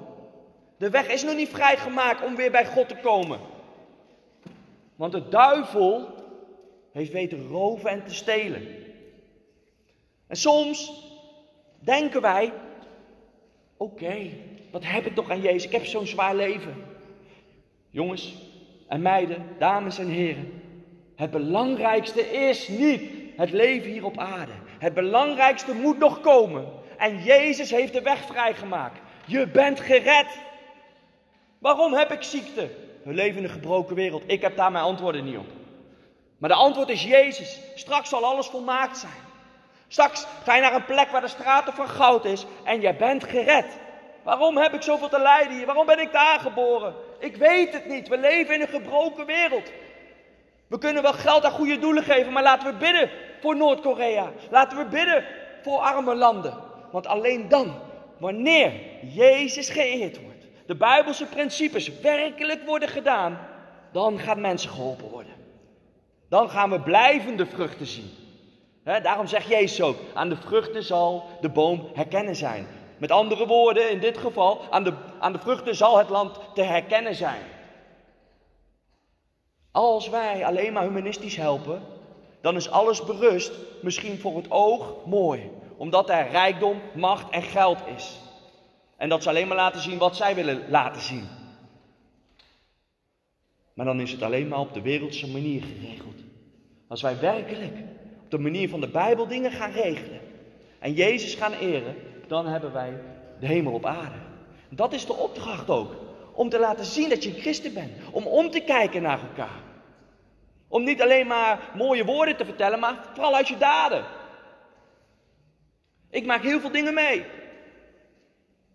De 0.77 0.89
weg 0.89 1.07
is 1.07 1.23
nog 1.23 1.35
niet 1.35 1.49
vrijgemaakt 1.49 2.25
om 2.25 2.35
weer 2.35 2.51
bij 2.51 2.65
God 2.65 2.87
te 2.89 2.95
komen. 2.95 3.39
Want 4.95 5.11
de 5.11 5.29
duivel 5.29 6.07
heeft 6.91 7.11
weten 7.11 7.47
roven 7.47 7.89
en 7.89 8.05
te 8.05 8.13
stelen. 8.13 8.67
En 10.27 10.35
soms 10.35 11.03
denken 11.83 12.21
wij, 12.21 12.53
oké, 13.77 14.29
wat 14.71 14.83
heb 14.85 15.05
ik 15.05 15.15
toch 15.15 15.29
aan 15.29 15.41
Jezus? 15.41 15.65
Ik 15.65 15.71
heb 15.71 15.85
zo'n 15.85 16.07
zwaar 16.07 16.35
leven. 16.35 16.85
Jongens 17.89 18.35
en 18.87 19.01
meiden, 19.01 19.45
dames 19.57 19.97
en 19.97 20.07
heren, 20.07 20.61
het 21.15 21.31
belangrijkste 21.31 22.31
is 22.31 22.67
niet 22.67 23.01
het 23.35 23.51
leven 23.51 23.91
hier 23.91 24.05
op 24.05 24.17
aarde. 24.17 24.51
Het 24.79 24.93
belangrijkste 24.93 25.73
moet 25.73 25.97
nog 25.97 26.19
komen. 26.19 26.67
En 26.97 27.23
Jezus 27.23 27.71
heeft 27.71 27.93
de 27.93 28.01
weg 28.01 28.25
vrijgemaakt. 28.25 28.99
Je 29.25 29.47
bent 29.47 29.79
gered. 29.79 30.27
Waarom 31.59 31.93
heb 31.93 32.11
ik 32.11 32.23
ziekte? 32.23 32.69
We 33.03 33.13
leven 33.13 33.37
in 33.37 33.43
een 33.43 33.49
gebroken 33.49 33.95
wereld. 33.95 34.23
Ik 34.25 34.41
heb 34.41 34.55
daar 34.55 34.71
mijn 34.71 34.83
antwoorden 34.83 35.23
niet 35.23 35.37
op. 35.37 35.47
Maar 36.37 36.49
de 36.49 36.55
antwoord 36.55 36.89
is 36.89 37.03
Jezus. 37.03 37.59
Straks 37.75 38.09
zal 38.09 38.25
alles 38.25 38.47
volmaakt 38.47 38.97
zijn. 38.97 39.31
Straks 39.93 40.25
ga 40.43 40.55
je 40.55 40.61
naar 40.61 40.73
een 40.73 40.85
plek 40.85 41.09
waar 41.09 41.21
de 41.21 41.27
straten 41.27 41.73
van 41.73 41.89
goud 41.89 42.25
is 42.25 42.45
en 42.63 42.81
je 42.81 42.95
bent 42.95 43.23
gered. 43.23 43.65
Waarom 44.23 44.57
heb 44.57 44.73
ik 44.73 44.81
zoveel 44.81 45.09
te 45.09 45.19
lijden 45.19 45.57
hier? 45.57 45.65
Waarom 45.65 45.85
ben 45.85 45.99
ik 45.99 46.11
daar 46.11 46.39
geboren? 46.39 46.93
Ik 47.19 47.35
weet 47.35 47.73
het 47.73 47.85
niet. 47.85 48.07
We 48.07 48.17
leven 48.17 48.55
in 48.55 48.61
een 48.61 48.67
gebroken 48.67 49.25
wereld. 49.25 49.71
We 50.67 50.77
kunnen 50.77 51.03
wel 51.03 51.13
geld 51.13 51.45
aan 51.45 51.51
goede 51.51 51.79
doelen 51.79 52.03
geven, 52.03 52.31
maar 52.31 52.43
laten 52.43 52.71
we 52.71 52.77
bidden 52.77 53.09
voor 53.41 53.55
Noord-Korea. 53.55 54.31
Laten 54.49 54.77
we 54.77 54.85
bidden 54.85 55.25
voor 55.63 55.79
arme 55.79 56.15
landen. 56.15 56.57
Want 56.91 57.07
alleen 57.07 57.49
dan, 57.49 57.75
wanneer 58.17 58.71
Jezus 59.01 59.69
geëerd 59.69 60.21
wordt, 60.21 60.45
de 60.65 60.75
Bijbelse 60.75 61.25
principes 61.25 61.99
werkelijk 61.99 62.65
worden 62.65 62.89
gedaan, 62.89 63.47
dan 63.91 64.19
gaan 64.19 64.41
mensen 64.41 64.69
geholpen 64.69 65.09
worden. 65.09 65.33
Dan 66.29 66.49
gaan 66.49 66.69
we 66.69 66.79
blijvende 66.79 67.45
vruchten 67.45 67.87
zien. 67.87 68.22
Daarom 68.83 69.27
zegt 69.27 69.47
Jezus 69.47 69.81
ook, 69.81 69.97
aan 70.13 70.29
de 70.29 70.35
vruchten 70.35 70.83
zal 70.83 71.25
de 71.41 71.49
boom 71.49 71.89
herkennen 71.93 72.35
zijn. 72.35 72.67
Met 72.97 73.11
andere 73.11 73.47
woorden, 73.47 73.91
in 73.91 73.99
dit 73.99 74.17
geval, 74.17 74.61
aan 74.69 74.83
de, 74.83 74.93
aan 75.19 75.31
de 75.31 75.39
vruchten 75.39 75.75
zal 75.75 75.97
het 75.97 76.09
land 76.09 76.39
te 76.53 76.61
herkennen 76.61 77.15
zijn. 77.15 77.41
Als 79.71 80.09
wij 80.09 80.45
alleen 80.45 80.73
maar 80.73 80.83
humanistisch 80.83 81.35
helpen, 81.35 81.81
dan 82.41 82.55
is 82.55 82.69
alles 82.69 83.03
berust, 83.03 83.51
misschien 83.81 84.19
voor 84.19 84.35
het 84.35 84.51
oog 84.51 85.05
mooi, 85.05 85.51
omdat 85.77 86.09
er 86.09 86.29
rijkdom, 86.29 86.81
macht 86.93 87.29
en 87.29 87.41
geld 87.41 87.77
is. 87.95 88.19
En 88.97 89.09
dat 89.09 89.23
ze 89.23 89.29
alleen 89.29 89.47
maar 89.47 89.57
laten 89.57 89.81
zien 89.81 89.97
wat 89.97 90.15
zij 90.15 90.35
willen 90.35 90.69
laten 90.69 91.01
zien. 91.01 91.27
Maar 93.73 93.85
dan 93.85 93.99
is 93.99 94.11
het 94.11 94.21
alleen 94.21 94.47
maar 94.47 94.59
op 94.59 94.73
de 94.73 94.81
wereldse 94.81 95.31
manier 95.31 95.61
geregeld. 95.63 96.15
Als 96.87 97.01
wij 97.01 97.19
werkelijk 97.19 97.77
de 98.33 98.39
manier 98.39 98.69
van 98.69 98.81
de 98.81 98.87
Bijbel 98.87 99.27
dingen 99.27 99.51
gaan 99.51 99.71
regelen 99.71 100.19
en 100.79 100.93
Jezus 100.93 101.35
gaan 101.35 101.53
eren, 101.53 101.95
dan 102.27 102.45
hebben 102.45 102.73
wij 102.73 103.01
de 103.39 103.47
hemel 103.47 103.73
op 103.73 103.85
aarde. 103.85 104.17
Dat 104.69 104.93
is 104.93 105.05
de 105.05 105.13
opdracht 105.13 105.69
ook. 105.69 105.95
Om 106.33 106.49
te 106.49 106.59
laten 106.59 106.85
zien 106.85 107.09
dat 107.09 107.23
je 107.23 107.29
een 107.29 107.41
christen 107.41 107.73
bent. 107.73 107.91
Om 108.11 108.27
om 108.27 108.49
te 108.49 108.59
kijken 108.59 109.01
naar 109.01 109.19
elkaar. 109.21 109.61
Om 110.67 110.83
niet 110.83 111.01
alleen 111.01 111.27
maar 111.27 111.59
mooie 111.75 112.05
woorden 112.05 112.37
te 112.37 112.45
vertellen, 112.45 112.79
maar 112.79 112.95
vooral 113.13 113.35
uit 113.35 113.47
je 113.47 113.57
daden. 113.57 114.05
Ik 116.09 116.25
maak 116.25 116.41
heel 116.41 116.59
veel 116.59 116.71
dingen 116.71 116.93
mee. 116.93 117.25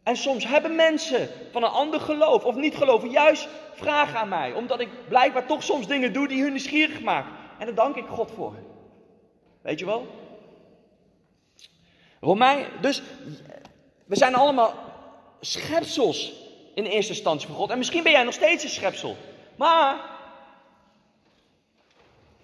En 0.03 0.17
soms 0.17 0.47
hebben 0.47 0.75
mensen 0.75 1.29
van 1.53 1.63
een 1.63 1.71
ander 1.71 2.01
geloof 2.01 2.45
of 2.45 2.55
niet 2.55 2.77
geloven 2.77 3.11
juist 3.11 3.49
vragen 3.73 4.19
aan 4.19 4.29
mij. 4.29 4.53
Omdat 4.53 4.81
ik 4.81 4.89
blijkbaar 5.09 5.47
toch 5.47 5.63
soms 5.63 5.87
dingen 5.87 6.13
doe 6.13 6.29
die 6.29 6.43
hun 6.43 6.53
nieuwsgierig 6.53 7.01
maken. 7.01 7.33
En 7.59 7.67
daar 7.67 7.75
dank 7.75 7.97
ik 7.97 8.07
God 8.07 8.31
voor. 8.31 8.55
Weet 9.63 9.79
je 9.79 9.85
wel? 9.85 10.07
Romein, 12.21 12.67
dus 12.81 13.03
we 14.05 14.17
zijn 14.17 14.35
allemaal 14.35 14.75
schepsels 15.41 16.33
in 16.75 16.85
eerste 16.85 17.13
instantie 17.13 17.47
van 17.47 17.57
God. 17.57 17.71
En 17.71 17.79
misschien 17.79 18.03
ben 18.03 18.13
jij 18.13 18.23
nog 18.23 18.35
steeds 18.35 18.65
een 18.65 18.71
schepsel. 18.71 19.17
Maar 19.57 20.01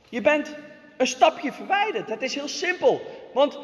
je 0.09 0.21
bent 0.21 0.55
een 0.97 1.07
stapje 1.07 1.53
verwijderd. 1.53 2.09
Het 2.09 2.23
is 2.23 2.35
heel 2.35 2.49
simpel. 2.49 3.01
Want 3.33 3.59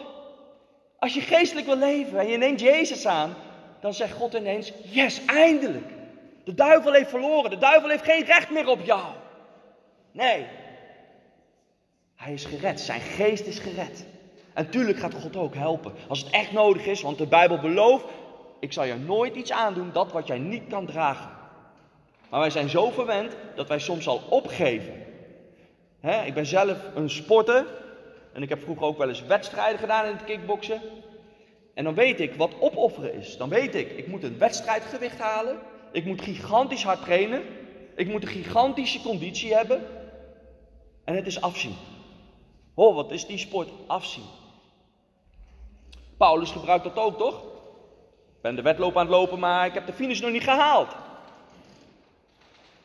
als 0.98 1.14
je 1.14 1.20
geestelijk 1.20 1.66
wil 1.66 1.76
leven 1.76 2.18
en 2.18 2.28
je 2.28 2.36
neemt 2.36 2.60
Jezus 2.60 3.06
aan, 3.06 3.34
dan 3.80 3.94
zegt 3.94 4.12
God 4.12 4.34
ineens: 4.34 4.72
Yes, 4.82 5.24
eindelijk. 5.24 5.92
De 6.44 6.54
duivel 6.54 6.92
heeft 6.92 7.10
verloren. 7.10 7.50
De 7.50 7.58
duivel 7.58 7.88
heeft 7.88 8.04
geen 8.04 8.24
recht 8.24 8.50
meer 8.50 8.68
op 8.68 8.84
jou. 8.84 9.04
Nee. 10.12 10.46
Hij 12.20 12.32
is 12.32 12.44
gered. 12.44 12.80
Zijn 12.80 13.00
geest 13.00 13.46
is 13.46 13.58
gered. 13.58 14.04
En 14.52 14.70
tuurlijk 14.70 14.98
gaat 14.98 15.14
God 15.14 15.36
ook 15.36 15.54
helpen. 15.54 15.92
Als 16.08 16.18
het 16.18 16.30
echt 16.30 16.52
nodig 16.52 16.86
is, 16.86 17.02
want 17.02 17.18
de 17.18 17.26
Bijbel 17.26 17.58
belooft: 17.58 18.04
ik 18.58 18.72
zal 18.72 18.84
je 18.84 18.94
nooit 18.94 19.34
iets 19.34 19.52
aandoen 19.52 19.90
dat 19.92 20.12
wat 20.12 20.26
jij 20.26 20.38
niet 20.38 20.62
kan 20.68 20.86
dragen. 20.86 21.30
Maar 22.30 22.40
wij 22.40 22.50
zijn 22.50 22.68
zo 22.68 22.90
verwend 22.90 23.36
dat 23.54 23.68
wij 23.68 23.78
soms 23.78 24.08
al 24.08 24.22
opgeven. 24.28 24.94
ik 26.24 26.34
ben 26.34 26.46
zelf 26.46 26.78
een 26.94 27.10
sporter. 27.10 27.66
En 28.32 28.42
ik 28.42 28.48
heb 28.48 28.62
vroeger 28.62 28.86
ook 28.86 28.98
wel 28.98 29.08
eens 29.08 29.26
wedstrijden 29.26 29.78
gedaan 29.78 30.06
in 30.06 30.12
het 30.12 30.24
kickboksen. 30.24 30.80
En 31.74 31.84
dan 31.84 31.94
weet 31.94 32.20
ik 32.20 32.34
wat 32.34 32.60
opofferen 32.60 33.14
is. 33.14 33.36
Dan 33.36 33.48
weet 33.48 33.74
ik, 33.74 33.90
ik 33.90 34.06
moet 34.06 34.22
een 34.22 34.38
wedstrijdgewicht 34.38 35.18
halen. 35.18 35.58
Ik 35.92 36.04
moet 36.04 36.22
gigantisch 36.22 36.84
hard 36.84 37.02
trainen. 37.02 37.42
Ik 37.94 38.08
moet 38.08 38.22
een 38.22 38.28
gigantische 38.28 39.00
conditie 39.00 39.54
hebben. 39.54 39.82
En 41.04 41.14
het 41.14 41.26
is 41.26 41.40
afzien. 41.40 41.74
Oh, 42.80 42.94
wat 42.94 43.10
is 43.10 43.26
die 43.26 43.38
sport? 43.38 43.68
Afzien. 43.86 44.24
Paulus 46.16 46.50
gebruikt 46.50 46.84
dat 46.84 46.96
ook, 46.96 47.18
toch? 47.18 47.34
Ik 48.36 48.42
ben 48.42 48.56
de 48.56 48.62
wedloop 48.62 48.96
aan 48.96 49.06
het 49.06 49.14
lopen, 49.14 49.38
maar 49.38 49.66
ik 49.66 49.74
heb 49.74 49.86
de 49.86 49.92
finish 49.92 50.20
nog 50.20 50.30
niet 50.30 50.42
gehaald. 50.42 50.88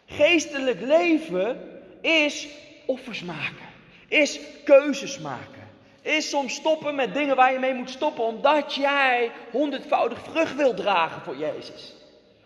Geestelijk 0.05 0.81
leven 0.81 1.81
is 2.01 2.47
offers 2.85 3.23
maken, 3.23 3.65
is 4.07 4.39
keuzes 4.63 5.19
maken, 5.19 5.69
is 6.01 6.29
soms 6.29 6.55
stoppen 6.55 6.95
met 6.95 7.13
dingen 7.13 7.35
waar 7.35 7.53
je 7.53 7.59
mee 7.59 7.73
moet 7.73 7.89
stoppen, 7.89 8.23
omdat 8.23 8.73
jij 8.73 9.31
honderdvoudig 9.51 10.19
vrucht 10.19 10.55
wil 10.55 10.73
dragen 10.73 11.21
voor 11.21 11.37
Jezus. 11.37 11.95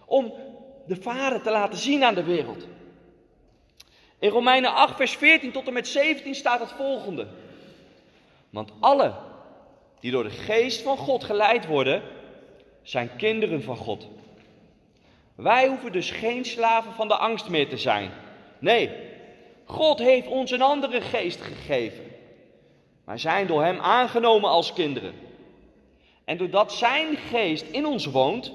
Om 0.06 0.34
de 0.88 1.01
Vader 1.01 1.41
te 1.41 1.51
laten 1.51 1.79
zien 1.79 2.03
aan 2.03 2.15
de 2.15 2.24
wereld. 2.24 2.68
In 4.20 4.29
Romeinen 4.29 4.74
8, 4.74 4.96
vers 4.96 5.15
14 5.15 5.51
tot 5.51 5.68
en 5.68 5.74
met 5.74 5.88
17 5.88 6.36
staat 6.36 6.60
het 6.60 6.72
volgende. 6.72 7.27
Want 8.50 8.72
alle 8.79 9.13
die 10.00 10.12
door 10.12 10.24
de 10.24 10.29
geest 10.29 10.82
van 10.82 10.98
God 10.98 11.24
geleid 11.24 11.65
worden, 11.65 12.03
zijn 12.82 13.15
kinderen 13.15 13.63
van 13.63 13.77
God. 13.77 14.08
Wij 15.36 15.68
hoeven 15.68 15.91
dus 15.91 16.12
geen 16.12 16.46
slaven 16.46 16.94
van 16.94 17.08
de 17.08 17.15
angst 17.15 17.50
meer 17.50 17.70
te 17.70 17.77
zijn. 17.77 18.12
Nee, 18.60 18.91
God 19.65 20.00
heeft 20.00 20.27
ons 20.27 20.51
een 20.51 20.62
andere 20.62 21.01
geest 21.01 21.41
gegeven. 21.41 22.03
Wij 23.06 23.18
zijn 23.18 23.48
door 23.48 23.63
Hem 23.63 23.79
aangenomen 23.79 24.50
als 24.50 24.74
kinderen. 24.74 25.13
En 26.25 26.38
doordat 26.38 26.74
Zijn 26.74 27.18
geest 27.18 27.65
in 27.72 27.86
ons 27.86 28.06
woont, 28.06 28.51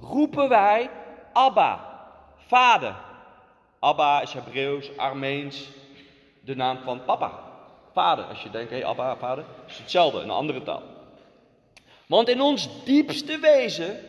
roepen 0.00 0.48
wij 0.48 0.90
Abba, 1.32 2.00
Vader. 2.36 2.94
Abba 3.78 4.22
is 4.22 4.32
Hebreeuws, 4.32 4.96
Armeens, 4.96 5.68
de 6.40 6.56
naam 6.56 6.78
van 6.84 7.04
papa. 7.04 7.45
Vader, 7.96 8.24
als 8.24 8.42
je 8.42 8.50
denkt, 8.50 8.70
hé 8.70 8.76
hey, 8.76 8.86
Abba, 8.86 9.16
Vader, 9.16 9.44
is 9.66 9.78
hetzelfde, 9.78 10.20
een 10.20 10.30
andere 10.30 10.62
taal. 10.62 10.82
Want 12.06 12.28
in 12.28 12.40
ons 12.40 12.84
diepste 12.84 13.38
wezen 13.38 14.00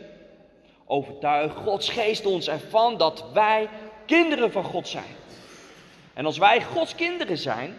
overtuigt 0.86 1.56
Gods 1.56 1.88
geest 1.88 2.26
ons 2.26 2.48
ervan 2.48 2.96
dat 2.96 3.24
wij 3.32 3.68
kinderen 4.06 4.52
van 4.52 4.64
God 4.64 4.88
zijn. 4.88 5.14
En 6.14 6.26
als 6.26 6.38
wij 6.38 6.62
Gods 6.62 6.94
kinderen 6.94 7.38
zijn, 7.38 7.76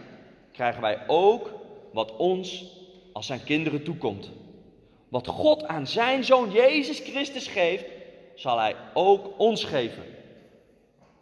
krijgen 0.51 0.81
wij 0.81 0.99
ook 1.07 1.51
wat 1.93 2.15
ons 2.15 2.65
als 3.13 3.25
zijn 3.25 3.43
kinderen 3.43 3.83
toekomt. 3.83 4.31
Wat 5.09 5.27
God 5.27 5.67
aan 5.67 5.87
zijn 5.87 6.23
zoon 6.23 6.51
Jezus 6.51 6.99
Christus 6.99 7.47
geeft, 7.47 7.85
zal 8.35 8.59
hij 8.59 8.75
ook 8.93 9.39
ons 9.39 9.63
geven. 9.63 10.03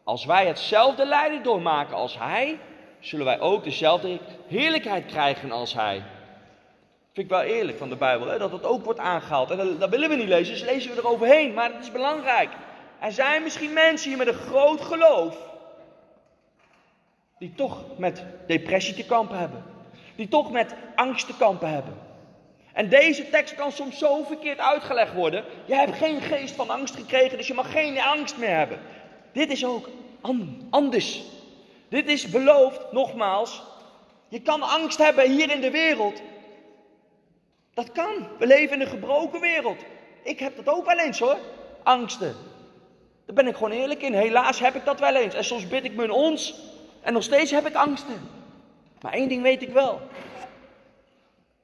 als 0.03 0.25
wij 0.25 0.47
hetzelfde 0.47 1.05
lijden 1.05 1.43
doormaken 1.43 1.95
als 1.95 2.17
Hij, 2.17 2.59
zullen 3.07 3.25
wij 3.25 3.39
ook 3.39 3.63
dezelfde 3.63 4.19
heerlijkheid 4.47 5.05
krijgen 5.05 5.51
als 5.51 5.73
Hij. 5.73 6.03
Vind 7.13 7.31
ik 7.31 7.37
wel 7.37 7.41
eerlijk 7.41 7.77
van 7.77 7.89
de 7.89 7.95
Bijbel, 7.95 8.27
hè? 8.27 8.37
dat 8.37 8.51
dat 8.51 8.63
ook 8.63 8.85
wordt 8.85 8.99
aangehaald. 8.99 9.51
En 9.51 9.77
dat, 9.79 9.89
willen 9.89 10.09
we 10.09 10.15
niet 10.15 10.27
lezen, 10.27 10.53
dus 10.53 10.63
lezen 10.63 10.91
we 10.91 10.97
eroverheen. 10.97 11.53
Maar 11.53 11.73
het 11.73 11.83
is 11.83 11.91
belangrijk. 11.91 12.49
Er 12.99 13.11
zijn 13.11 13.43
misschien 13.43 13.73
mensen 13.73 14.09
hier 14.09 14.17
met 14.17 14.27
een 14.27 14.33
groot 14.33 14.81
geloof. 14.81 15.37
Die 17.39 17.53
toch 17.55 17.97
met 17.97 18.23
depressie 18.47 18.93
te 18.93 19.05
kampen 19.05 19.37
hebben. 19.37 19.63
Die 20.15 20.27
toch 20.27 20.51
met 20.51 20.75
angst 20.95 21.27
te 21.27 21.37
kampen 21.37 21.69
hebben. 21.69 21.93
En 22.73 22.89
deze 22.89 23.29
tekst 23.29 23.55
kan 23.55 23.71
soms 23.71 23.97
zo 23.97 24.23
verkeerd 24.23 24.59
uitgelegd 24.59 25.13
worden. 25.13 25.43
Je 25.65 25.75
hebt 25.75 25.97
geen 25.97 26.21
geest 26.21 26.55
van 26.55 26.69
angst 26.69 26.95
gekregen, 26.95 27.37
dus 27.37 27.47
je 27.47 27.53
mag 27.53 27.71
geen 27.71 28.01
angst 28.01 28.37
meer 28.37 28.55
hebben. 28.55 28.79
Dit 29.31 29.51
is 29.51 29.65
ook 29.65 29.89
anders. 30.69 31.23
Dit 31.89 32.07
is 32.07 32.29
beloofd, 32.29 32.91
nogmaals. 32.91 33.63
Je 34.27 34.41
kan 34.41 34.61
angst 34.61 34.97
hebben 34.97 35.31
hier 35.31 35.51
in 35.51 35.61
de 35.61 35.71
wereld. 35.71 36.21
Dat 37.73 37.91
kan. 37.91 38.27
We 38.39 38.47
leven 38.47 38.75
in 38.75 38.81
een 38.81 38.87
gebroken 38.87 39.39
wereld. 39.39 39.83
Ik 40.23 40.39
heb 40.39 40.55
dat 40.55 40.67
ook 40.67 40.85
wel 40.85 40.99
eens 40.99 41.19
hoor. 41.19 41.37
Angsten. 41.83 42.35
Daar 43.25 43.35
ben 43.35 43.47
ik 43.47 43.55
gewoon 43.55 43.71
eerlijk 43.71 44.01
in. 44.01 44.13
Helaas 44.13 44.59
heb 44.59 44.75
ik 44.75 44.85
dat 44.85 44.99
wel 44.99 45.15
eens. 45.15 45.33
En 45.33 45.43
soms 45.43 45.67
bid 45.67 45.83
ik 45.83 45.95
me 45.95 46.13
ons. 46.13 46.55
En 47.01 47.13
nog 47.13 47.23
steeds 47.23 47.51
heb 47.51 47.67
ik 47.67 47.75
angsten. 47.75 48.29
Maar 49.01 49.13
één 49.13 49.29
ding 49.29 49.41
weet 49.41 49.61
ik 49.61 49.69
wel. 49.69 50.01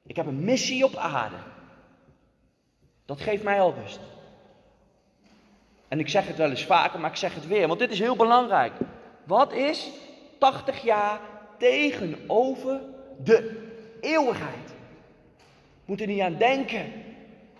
Ik 0.06 0.16
heb 0.16 0.26
een 0.26 0.44
missie 0.44 0.84
op 0.84 0.96
aarde. 0.96 1.36
Dat 3.06 3.20
geeft 3.20 3.42
mij 3.42 3.60
al 3.60 3.74
rust. 3.82 4.00
En 5.88 6.00
ik 6.00 6.08
zeg 6.08 6.26
het 6.26 6.36
wel 6.36 6.50
eens 6.50 6.64
vaker, 6.64 7.00
maar 7.00 7.10
ik 7.10 7.16
zeg 7.16 7.34
het 7.34 7.46
weer, 7.46 7.66
want 7.66 7.78
dit 7.78 7.90
is 7.90 7.98
heel 7.98 8.16
belangrijk. 8.16 8.72
Wat 9.24 9.52
is 9.52 9.90
80 10.44 10.82
jaar 10.82 11.20
tegenover 11.58 12.80
de 13.18 13.68
eeuwigheid? 14.00 14.74
Moet 15.84 16.00
er 16.00 16.06
niet 16.06 16.20
aan 16.20 16.36
denken. 16.36 16.92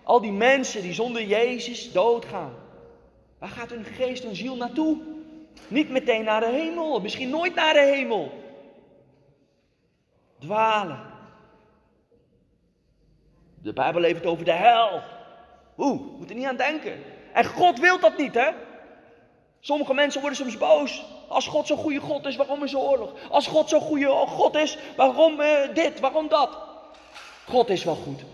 Al 0.02 0.20
die 0.20 0.32
mensen 0.32 0.82
die 0.82 0.92
zonder 0.92 1.22
Jezus 1.22 1.92
doodgaan. 1.92 2.54
Waar 3.38 3.48
gaat 3.48 3.70
hun 3.70 3.84
geest 3.84 4.24
en 4.24 4.36
ziel 4.36 4.56
naartoe? 4.56 4.98
Niet 5.68 5.90
meteen 5.90 6.24
naar 6.24 6.40
de 6.40 6.50
hemel, 6.50 7.00
misschien 7.00 7.30
nooit 7.30 7.54
naar 7.54 7.74
de 7.74 7.80
hemel. 7.80 8.32
Dwalen. 10.38 11.00
De 13.62 13.72
Bijbel 13.72 14.02
heeft 14.02 14.18
het 14.18 14.26
over 14.26 14.44
de 14.44 14.52
hel. 14.52 15.00
Oeh, 15.78 16.00
moet 16.18 16.30
er 16.30 16.36
niet 16.36 16.46
aan 16.46 16.56
denken. 16.56 17.02
En 17.32 17.44
God 17.44 17.80
wil 17.80 18.00
dat 18.00 18.18
niet, 18.18 18.34
hè? 18.34 18.50
Sommige 19.60 19.94
mensen 19.94 20.20
worden 20.20 20.38
soms 20.38 20.56
boos. 20.56 21.13
Als 21.28 21.46
God 21.46 21.66
zo'n 21.66 21.76
goede 21.76 22.00
God 22.00 22.26
is, 22.26 22.36
waarom 22.36 22.64
is 22.64 22.72
er 22.72 22.78
oorlog? 22.78 23.12
Als 23.30 23.46
God 23.46 23.68
zo'n 23.68 23.80
goede 23.80 24.06
God 24.08 24.54
is, 24.54 24.78
waarom 24.96 25.40
uh, 25.40 25.74
dit, 25.74 26.00
waarom 26.00 26.28
dat? 26.28 26.58
God 27.48 27.68
is 27.68 27.84
wel 27.84 27.94
goed. 27.94 28.24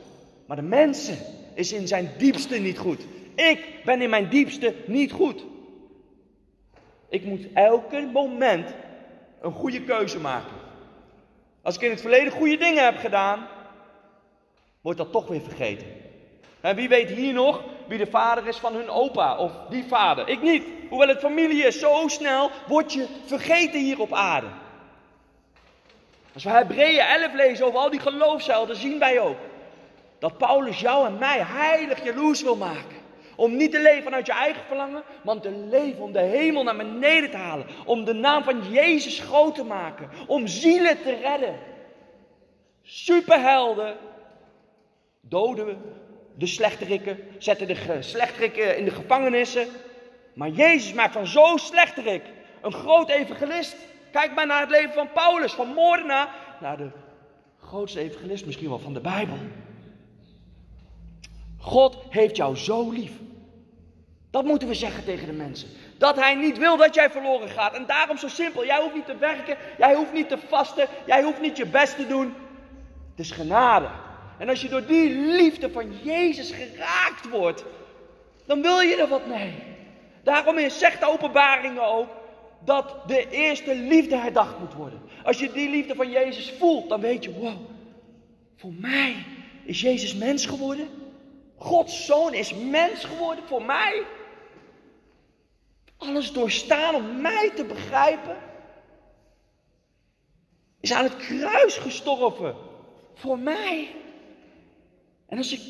Maar 0.47 0.57
de 0.57 0.63
mensen 0.63 1.19
is 1.55 1.73
in 1.73 1.89
zijn 1.89 2.11
diepste 2.19 2.59
niet 2.59 2.79
goed. 2.79 3.01
Ik 3.35 3.81
ben 3.85 4.03
in 4.03 4.11
mijn 4.11 4.29
diepste 4.29 4.75
niet 4.87 5.13
goed. 5.13 5.45
Ik 7.09 7.25
moet 7.25 7.47
elke 7.55 8.09
moment 8.13 8.75
een 9.41 9.53
goede 9.53 9.83
keuze 9.83 10.21
maken. 10.21 10.57
Als 11.63 11.77
ik 11.77 11.83
in 11.83 11.91
het 11.91 12.01
verleden 12.01 12.33
goede 12.33 12.57
dingen 12.57 12.85
heb 12.85 12.99
gedaan, 12.99 13.49
wordt 14.81 14.99
dat 14.99 15.13
toch 15.13 15.27
weer 15.27 15.41
vergeten. 15.41 15.87
En 16.61 16.77
wie 16.77 16.89
weet 16.89 17.11
hier 17.11 17.33
nog 17.33 17.63
wie 17.91 17.99
de 17.99 18.07
vader 18.07 18.47
is 18.47 18.57
van 18.57 18.75
hun 18.75 18.89
opa 18.89 19.37
of 19.37 19.53
die 19.69 19.85
vader? 19.85 20.29
Ik 20.29 20.43
niet. 20.43 20.65
Hoewel 20.89 21.09
het 21.09 21.19
familie 21.19 21.65
is, 21.65 21.79
zo 21.79 22.09
snel 22.09 22.51
word 22.67 22.93
je 22.93 23.07
vergeten 23.25 23.81
hier 23.81 24.01
op 24.01 24.13
aarde. 24.13 24.47
Als 26.35 26.45
we 26.45 26.51
Hebreeën 26.51 27.01
11 27.01 27.33
lezen 27.35 27.67
over 27.67 27.79
al 27.79 27.91
die 27.91 28.01
geloofshelden, 28.01 28.77
zien 28.77 28.99
wij 28.99 29.21
ook 29.21 29.37
dat 30.19 30.39
Paulus 30.39 30.81
jou 30.81 31.07
en 31.07 31.19
mij 31.19 31.39
heilig 31.43 32.05
jaloers 32.05 32.43
wil 32.43 32.57
maken. 32.57 32.99
Om 33.37 33.57
niet 33.57 33.73
te 33.73 33.81
leven 33.81 34.03
vanuit 34.03 34.27
je 34.27 34.33
eigen 34.33 34.63
verlangen, 34.67 35.03
maar 35.25 35.41
te 35.41 35.51
leven 35.51 36.03
om 36.03 36.13
de 36.13 36.21
hemel 36.21 36.63
naar 36.63 36.77
beneden 36.77 37.31
te 37.31 37.37
halen. 37.37 37.67
Om 37.85 38.05
de 38.05 38.13
naam 38.13 38.43
van 38.45 38.71
Jezus 38.71 39.19
groot 39.19 39.55
te 39.55 39.65
maken. 39.65 40.11
Om 40.27 40.47
zielen 40.47 41.03
te 41.03 41.15
redden. 41.15 41.59
Superhelden 42.83 43.97
doden 45.21 45.67
de 46.41 46.47
slechterikken, 46.47 47.19
zetten 47.39 47.67
de 47.67 47.97
slechterikken 48.01 48.77
in 48.77 48.85
de 48.85 48.91
gevangenissen. 48.91 49.67
Maar 50.35 50.49
Jezus 50.49 50.93
maakt 50.93 51.13
van 51.13 51.27
zo'n 51.27 51.59
slechterik 51.59 52.23
een 52.61 52.73
groot 52.73 53.09
evangelist. 53.09 53.77
Kijk 54.13 54.35
maar 54.35 54.47
naar 54.47 54.61
het 54.61 54.71
leven 54.71 54.93
van 54.93 55.13
Paulus, 55.13 55.53
van 55.53 55.69
moordenaar 55.69 56.29
naar 56.61 56.77
de 56.77 56.91
grootste 57.63 58.01
evangelist 58.01 58.47
misschien 58.47 58.69
wel 58.69 58.79
van 58.79 58.95
de 58.95 59.01
Bijbel. 59.01 59.37
God 61.59 61.99
heeft 62.09 62.37
jou 62.37 62.57
zo 62.57 62.91
lief. 62.91 63.13
Dat 64.31 64.45
moeten 64.45 64.69
we 64.69 64.75
zeggen 64.75 65.05
tegen 65.05 65.27
de 65.27 65.33
mensen. 65.33 65.69
Dat 65.99 66.17
hij 66.17 66.35
niet 66.35 66.59
wil 66.59 66.77
dat 66.77 66.95
jij 66.95 67.11
verloren 67.11 67.49
gaat. 67.49 67.75
En 67.75 67.87
daarom 67.87 68.17
zo 68.17 68.29
simpel. 68.29 68.67
Jij 68.67 68.81
hoeft 68.81 68.95
niet 68.95 69.07
te 69.07 69.17
werken. 69.17 69.57
Jij 69.79 69.95
hoeft 69.95 70.13
niet 70.13 70.29
te 70.29 70.39
vasten. 70.49 70.87
Jij 71.07 71.23
hoeft 71.23 71.41
niet 71.41 71.57
je 71.57 71.67
best 71.67 71.97
te 71.97 72.07
doen. 72.07 72.35
Het 73.11 73.19
is 73.19 73.31
genade. 73.31 73.89
En 74.41 74.49
als 74.49 74.61
je 74.61 74.69
door 74.69 74.87
die 74.87 75.11
liefde 75.11 75.71
van 75.71 75.93
Jezus 76.03 76.51
geraakt 76.51 77.29
wordt, 77.29 77.65
dan 78.47 78.63
wil 78.63 78.81
je 78.81 78.97
er 78.97 79.09
wat 79.09 79.27
mee. 79.27 79.55
Daarom 80.23 80.71
zegt 80.71 81.01
de 81.01 81.09
openbaringen 81.09 81.87
ook 81.87 82.09
dat 82.65 82.97
de 83.07 83.31
eerste 83.31 83.75
liefde 83.75 84.17
herdacht 84.17 84.59
moet 84.59 84.75
worden. 84.75 85.03
Als 85.25 85.39
je 85.39 85.53
die 85.53 85.71
liefde 85.71 85.95
van 85.95 86.11
Jezus 86.11 86.53
voelt, 86.59 86.89
dan 86.89 87.01
weet 87.01 87.25
je, 87.25 87.33
wow, 87.33 87.57
voor 88.57 88.73
mij 88.73 89.17
is 89.65 89.81
Jezus 89.81 90.15
mens 90.15 90.47
geworden. 90.47 90.89
Gods 91.57 92.07
zoon 92.07 92.35
is 92.35 92.55
mens 92.55 93.05
geworden 93.05 93.45
voor 93.47 93.65
mij. 93.65 94.03
Alles 95.97 96.33
doorstaan 96.33 96.95
om 96.95 97.21
mij 97.21 97.51
te 97.55 97.65
begrijpen. 97.65 98.37
Is 100.81 100.93
aan 100.93 101.05
het 101.05 101.17
kruis 101.17 101.77
gestorven 101.77 102.57
voor 103.15 103.39
mij. 103.39 103.99
En, 105.31 105.39
als 105.39 105.53
ik, 105.53 105.61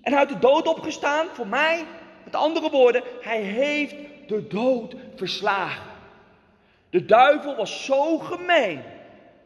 en 0.00 0.16
uit 0.16 0.28
de 0.28 0.38
dood 0.38 0.66
opgestaan 0.66 1.26
voor 1.32 1.46
mij. 1.46 1.84
Met 2.24 2.34
andere 2.34 2.70
woorden, 2.70 3.02
hij 3.20 3.40
heeft 3.40 3.94
de 4.26 4.46
dood 4.46 4.94
verslagen. 5.14 5.90
De 6.90 7.04
duivel 7.04 7.56
was 7.56 7.84
zo 7.84 8.18
gemeen 8.18 8.80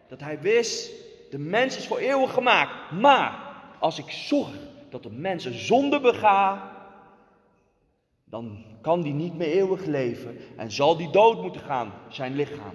dat 0.09 0.21
hij 0.21 0.40
wist, 0.40 0.90
de 1.31 1.38
mens 1.38 1.77
is 1.77 1.87
voor 1.87 1.99
eeuwig 1.99 2.33
gemaakt. 2.33 2.90
Maar 2.90 3.38
als 3.79 3.99
ik 3.99 4.11
zorg 4.11 4.55
dat 4.90 5.03
de 5.03 5.11
mens 5.11 5.45
een 5.45 5.59
zonde 5.59 6.01
begaat, 6.01 6.62
dan 8.25 8.64
kan 8.81 9.03
die 9.03 9.12
niet 9.12 9.37
meer 9.37 9.53
eeuwig 9.53 9.85
leven 9.85 10.38
en 10.57 10.73
zal 10.73 10.97
die 10.97 11.11
dood 11.11 11.42
moeten 11.42 11.61
gaan, 11.61 11.92
zijn 12.09 12.35
lichaam. 12.35 12.75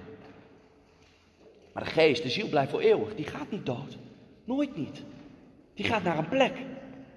Maar 1.73 1.83
de 1.83 1.89
geest, 1.89 2.23
de 2.23 2.29
ziel 2.29 2.47
blijft 2.47 2.71
voor 2.71 2.81
eeuwig, 2.81 3.15
die 3.15 3.25
gaat 3.25 3.51
niet 3.51 3.65
dood. 3.65 3.97
Nooit 4.43 4.75
niet. 4.75 5.03
Die 5.81 5.89
gaat 5.89 6.03
naar 6.03 6.17
een 6.17 6.29
plek. 6.29 6.57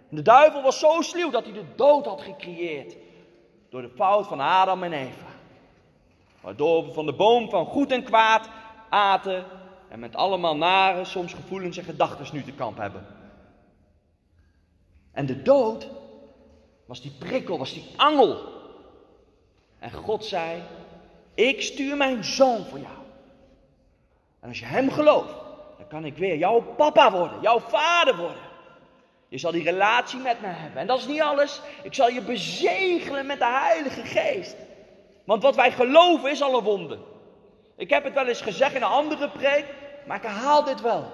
de 0.09 0.23
duivel 0.23 0.63
was 0.63 0.79
zo 0.79 1.01
sluw 1.01 1.31
dat 1.31 1.45
hij 1.45 1.53
de 1.53 1.65
dood 1.77 2.07
had 2.07 2.23
gecreëerd. 2.23 2.97
Door 3.71 3.83
de 3.83 3.89
fout 3.89 4.27
van 4.27 4.41
Adam 4.41 4.83
en 4.83 4.93
Eva. 4.93 5.27
Waardoor 6.41 6.87
we 6.87 6.93
van 6.93 7.07
de 7.07 7.13
boom 7.13 7.51
van 7.51 7.67
goed 7.67 7.93
en 7.93 8.05
kwaad 8.05 8.49
aten. 8.89 9.45
En 9.89 9.99
met 9.99 10.17
allemaal 10.17 10.57
nare, 10.57 11.05
soms 11.05 11.33
gevoelens 11.33 11.77
en 11.77 11.85
gedachten 11.85 12.27
nu 12.33 12.43
te 12.43 12.53
kamp 12.53 12.79
hebben. 12.79 13.07
En 15.13 15.27
de 15.27 15.43
dood 15.43 15.89
was 16.87 17.03
die 17.03 17.13
prikkel, 17.19 17.59
was 17.59 17.73
die 17.73 17.87
angel. 17.97 18.39
En 19.79 19.93
God 19.93 20.25
zei: 20.25 20.63
Ik 21.35 21.63
stuur 21.63 21.97
mijn 21.97 22.25
zoon 22.25 22.65
voor 22.65 22.79
jou. 22.79 22.97
En 24.41 24.49
als 24.49 24.59
je 24.59 24.67
hem 24.67 24.91
gelooft, 24.91 25.35
dan 25.77 25.87
kan 25.89 26.05
ik 26.05 26.17
weer 26.17 26.37
jouw 26.37 26.61
papa 26.61 27.11
worden, 27.11 27.41
jouw 27.41 27.59
vader 27.59 28.17
worden. 28.17 28.53
Je 29.29 29.39
zal 29.39 29.53
die 29.53 29.63
relatie 29.63 30.19
met 30.19 30.41
me 30.41 30.47
hebben. 30.47 30.81
En 30.81 30.87
dat 30.87 30.99
is 30.99 31.07
niet 31.07 31.21
alles. 31.21 31.61
Ik 31.83 31.95
zal 31.95 32.09
je 32.09 32.21
bezegelen 32.21 33.27
met 33.27 33.39
de 33.39 33.47
Heilige 33.47 34.03
Geest. 34.03 34.57
Want 35.25 35.43
wat 35.43 35.57
wij 35.57 35.73
geloven 35.73 36.31
is 36.31 36.43
al 36.43 36.79
een. 36.79 36.99
Ik 37.77 37.91
heb 37.91 38.05
het 38.05 38.15
wel 38.15 38.27
eens 38.27 38.41
gezegd 38.41 38.75
in 38.75 38.83
een 38.83 38.89
andere 38.89 39.29
preek, 39.29 39.65
maar 40.07 40.17
ik 40.17 40.23
herhaal 40.23 40.65
dit 40.65 40.81
wel. 40.81 41.11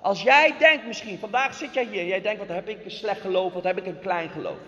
Als 0.00 0.22
jij 0.22 0.54
denkt 0.58 0.86
misschien, 0.86 1.18
vandaag 1.18 1.54
zit 1.54 1.74
jij 1.74 1.84
hier, 1.84 2.06
jij 2.06 2.20
denkt 2.20 2.38
wat 2.38 2.56
heb 2.56 2.68
ik 2.68 2.84
een 2.84 2.90
slecht 2.90 3.20
geloof, 3.20 3.52
wat 3.52 3.64
heb 3.64 3.78
ik 3.78 3.86
een 3.86 4.00
klein 4.00 4.28
geloof. 4.28 4.58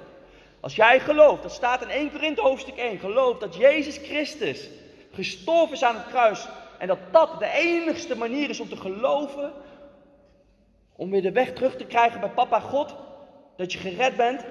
Als 0.60 0.76
jij 0.76 1.00
gelooft, 1.00 1.42
dat 1.42 1.52
staat 1.52 1.82
in 1.82 1.88
1 1.88 2.10
Korinthe 2.12 2.42
hoofdstuk 2.42 2.76
1, 2.76 2.98
gelooft 2.98 3.40
dat 3.40 3.56
Jezus 3.56 3.98
Christus 3.98 4.68
gestorven 5.12 5.74
is 5.74 5.84
aan 5.84 5.94
het 5.94 6.06
kruis 6.06 6.46
en 6.78 6.86
dat 6.86 6.98
dat 7.10 7.38
de 7.38 7.50
enigste 7.50 8.16
manier 8.16 8.50
is 8.50 8.60
om 8.60 8.68
te 8.68 8.76
geloven, 8.76 9.52
om 10.96 11.10
weer 11.10 11.22
de 11.22 11.32
weg 11.32 11.52
terug 11.52 11.76
te 11.76 11.84
krijgen 11.84 12.20
bij 12.20 12.30
papa 12.30 12.60
God, 12.60 12.94
dat 13.56 13.72
je 13.72 13.78
gered 13.78 14.16
bent, 14.16 14.44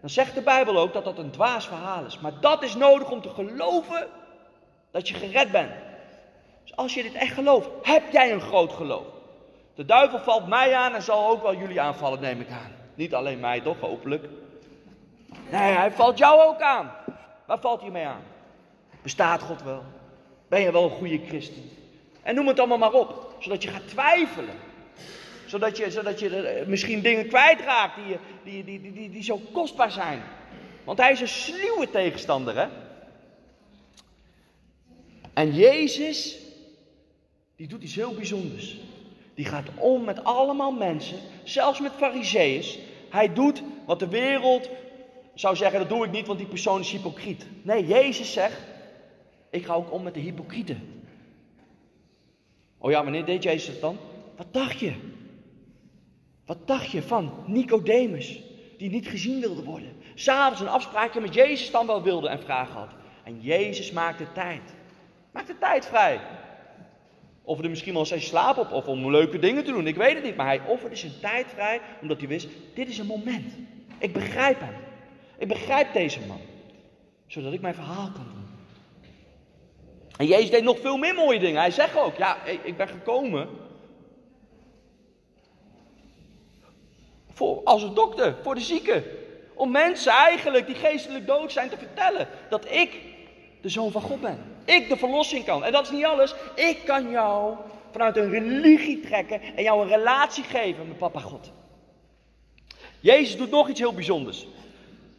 dan 0.00 0.10
zegt 0.10 0.34
de 0.34 0.42
Bijbel 0.42 0.78
ook 0.78 0.92
dat 0.92 1.04
dat 1.04 1.18
een 1.18 1.30
dwaas 1.30 1.66
verhaal 1.66 2.04
is. 2.04 2.18
Maar 2.18 2.40
dat 2.40 2.62
is 2.62 2.74
nodig 2.74 3.10
om 3.10 3.20
te 3.20 3.28
geloven 3.28 4.06
Dat 4.90 5.08
je 5.08 5.14
gered 5.14 5.50
bent. 5.50 5.72
Dus 6.62 6.76
als 6.76 6.94
je 6.94 7.02
dit 7.02 7.14
echt 7.14 7.34
gelooft, 7.34 7.68
heb 7.82 8.02
jij 8.12 8.32
een 8.32 8.40
groot 8.40 8.72
geloof. 8.72 9.06
De 9.74 9.84
duivel 9.84 10.18
valt 10.18 10.46
mij 10.46 10.74
aan 10.74 10.94
en 10.94 11.02
zal 11.02 11.30
ook 11.30 11.42
wel 11.42 11.54
jullie 11.54 11.80
aanvallen, 11.80 12.20
neem 12.20 12.40
ik 12.40 12.50
aan. 12.50 12.72
Niet 12.94 13.14
alleen 13.14 13.40
mij, 13.40 13.60
toch, 13.60 13.80
hopelijk. 13.80 14.28
Nee, 15.50 15.72
hij 15.72 15.90
valt 15.90 16.18
jou 16.18 16.40
ook 16.40 16.60
aan. 16.60 16.90
Waar 17.46 17.60
valt 17.60 17.80
hij 17.80 17.90
mee 17.90 18.06
aan? 18.06 18.22
Bestaat 19.02 19.42
God 19.42 19.62
wel? 19.62 19.82
Ben 20.48 20.60
je 20.60 20.72
wel 20.72 20.84
een 20.84 20.90
goede 20.90 21.20
christen? 21.26 21.70
En 22.22 22.34
noem 22.34 22.46
het 22.46 22.58
allemaal 22.58 22.78
maar 22.78 22.92
op, 22.92 23.34
zodat 23.38 23.62
je 23.62 23.68
gaat 23.68 23.88
twijfelen. 23.88 24.54
Zodat 25.48 25.76
je, 25.76 25.90
zodat 25.90 26.20
je 26.20 26.36
eh, 26.36 26.66
misschien 26.66 27.00
dingen 27.00 27.28
kwijtraakt 27.28 27.94
die, 27.94 28.16
die, 28.44 28.64
die, 28.64 28.80
die, 28.80 28.92
die, 28.92 29.10
die 29.10 29.22
zo 29.22 29.40
kostbaar 29.52 29.90
zijn. 29.90 30.22
Want 30.84 30.98
hij 30.98 31.12
is 31.12 31.20
een 31.20 31.28
sluwe 31.28 31.90
tegenstander, 31.90 32.56
hè? 32.56 32.66
En 35.32 35.54
Jezus, 35.54 36.38
die 37.56 37.68
doet 37.68 37.82
iets 37.82 37.94
heel 37.94 38.14
bijzonders. 38.14 38.76
Die 39.34 39.44
gaat 39.44 39.68
om 39.76 40.04
met 40.04 40.24
allemaal 40.24 40.72
mensen, 40.72 41.18
zelfs 41.42 41.80
met 41.80 41.92
fariseeërs. 41.92 42.78
Hij 43.10 43.32
doet 43.32 43.62
wat 43.86 43.98
de 43.98 44.08
wereld 44.08 44.68
zou 45.34 45.56
zeggen, 45.56 45.78
dat 45.78 45.88
doe 45.88 46.04
ik 46.04 46.10
niet, 46.10 46.26
want 46.26 46.38
die 46.38 46.48
persoon 46.48 46.80
is 46.80 46.90
hypocriet. 46.90 47.46
Nee, 47.62 47.86
Jezus 47.86 48.32
zegt, 48.32 48.60
ik 49.50 49.64
ga 49.64 49.74
ook 49.74 49.92
om 49.92 50.02
met 50.02 50.14
de 50.14 50.20
hypocrieten. 50.20 51.02
Oh 52.78 52.90
ja, 52.90 53.02
wanneer 53.02 53.24
deed 53.24 53.42
Jezus 53.42 53.66
dat 53.72 53.80
dan? 53.80 53.98
Wat 54.36 54.46
dacht 54.50 54.78
je? 54.78 54.92
Wat 56.48 56.66
dacht 56.66 56.90
je 56.90 57.02
van 57.02 57.32
Nicodemus, 57.46 58.42
die 58.78 58.90
niet 58.90 59.08
gezien 59.08 59.40
wilde 59.40 59.62
worden? 59.62 59.92
S'avonds 60.14 60.60
een 60.60 60.68
afspraakje 60.68 61.20
met 61.20 61.34
Jezus 61.34 61.70
dan 61.70 61.86
wel 61.86 62.02
wilde 62.02 62.28
en 62.28 62.40
vragen 62.40 62.74
had. 62.74 62.90
En 63.24 63.40
Jezus 63.40 63.92
maakte 63.92 64.32
tijd. 64.32 64.60
Maakte 65.30 65.58
tijd 65.58 65.86
vrij. 65.86 66.20
Offerde 67.42 67.68
misschien 67.68 67.94
wel 67.94 68.06
zijn 68.06 68.20
slaap 68.20 68.56
op 68.58 68.72
of 68.72 68.86
om 68.86 69.10
leuke 69.10 69.38
dingen 69.38 69.64
te 69.64 69.70
doen, 69.70 69.86
ik 69.86 69.96
weet 69.96 70.14
het 70.14 70.24
niet. 70.24 70.36
Maar 70.36 70.46
hij 70.46 70.60
offerde 70.66 70.96
zijn 70.96 71.12
tijd 71.20 71.46
vrij 71.46 71.80
omdat 72.00 72.18
hij 72.18 72.28
wist, 72.28 72.48
dit 72.74 72.88
is 72.88 72.98
een 72.98 73.06
moment. 73.06 73.52
Ik 73.98 74.12
begrijp 74.12 74.60
hem. 74.60 74.74
Ik 75.38 75.48
begrijp 75.48 75.92
deze 75.92 76.20
man. 76.26 76.40
Zodat 77.26 77.52
ik 77.52 77.60
mijn 77.60 77.74
verhaal 77.74 78.10
kan 78.14 78.26
doen. 78.34 78.46
En 80.16 80.26
Jezus 80.26 80.50
deed 80.50 80.62
nog 80.62 80.80
veel 80.80 80.96
meer 80.96 81.14
mooie 81.14 81.38
dingen. 81.38 81.60
Hij 81.60 81.70
zegt 81.70 81.96
ook, 81.96 82.16
ja, 82.16 82.44
ik 82.44 82.76
ben 82.76 82.88
gekomen 82.88 83.48
voor, 87.38 87.60
als 87.64 87.82
een 87.82 87.94
dokter, 87.94 88.36
voor 88.42 88.54
de 88.54 88.60
zieken. 88.60 89.04
Om 89.54 89.70
mensen 89.70 90.12
eigenlijk 90.12 90.66
die 90.66 90.74
geestelijk 90.74 91.26
dood 91.26 91.52
zijn 91.52 91.68
te 91.68 91.76
vertellen 91.76 92.28
dat 92.50 92.70
ik 92.70 93.00
de 93.60 93.68
zoon 93.68 93.90
van 93.90 94.02
God 94.02 94.20
ben. 94.20 94.38
Ik 94.64 94.88
de 94.88 94.96
verlossing 94.96 95.44
kan. 95.44 95.64
En 95.64 95.72
dat 95.72 95.82
is 95.82 95.90
niet 95.90 96.04
alles. 96.04 96.34
Ik 96.54 96.78
kan 96.84 97.10
jou 97.10 97.56
vanuit 97.90 98.16
een 98.16 98.30
religie 98.30 99.00
trekken 99.00 99.40
en 99.56 99.62
jou 99.62 99.82
een 99.82 99.88
relatie 99.88 100.44
geven 100.44 100.88
met 100.88 100.98
papa 100.98 101.20
God. 101.20 101.50
Jezus 103.00 103.36
doet 103.36 103.50
nog 103.50 103.68
iets 103.68 103.80
heel 103.80 103.94
bijzonders. 103.94 104.46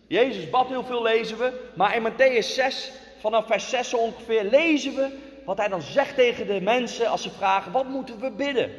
Jezus 0.07 0.49
bad 0.49 0.67
heel 0.67 0.83
veel, 0.83 1.01
lezen 1.01 1.37
we. 1.37 1.69
Maar 1.75 1.95
in 1.95 2.11
Matthäus 2.11 2.53
6, 2.53 2.91
vanaf 3.19 3.47
vers 3.47 3.69
6 3.69 3.93
ongeveer, 3.93 4.43
lezen 4.43 4.95
we 4.95 5.17
wat 5.45 5.57
hij 5.57 5.67
dan 5.67 5.81
zegt 5.81 6.15
tegen 6.15 6.47
de 6.47 6.61
mensen 6.61 7.07
als 7.07 7.21
ze 7.21 7.29
vragen: 7.29 7.71
wat 7.71 7.87
moeten 7.87 8.19
we 8.19 8.31
bidden? 8.31 8.71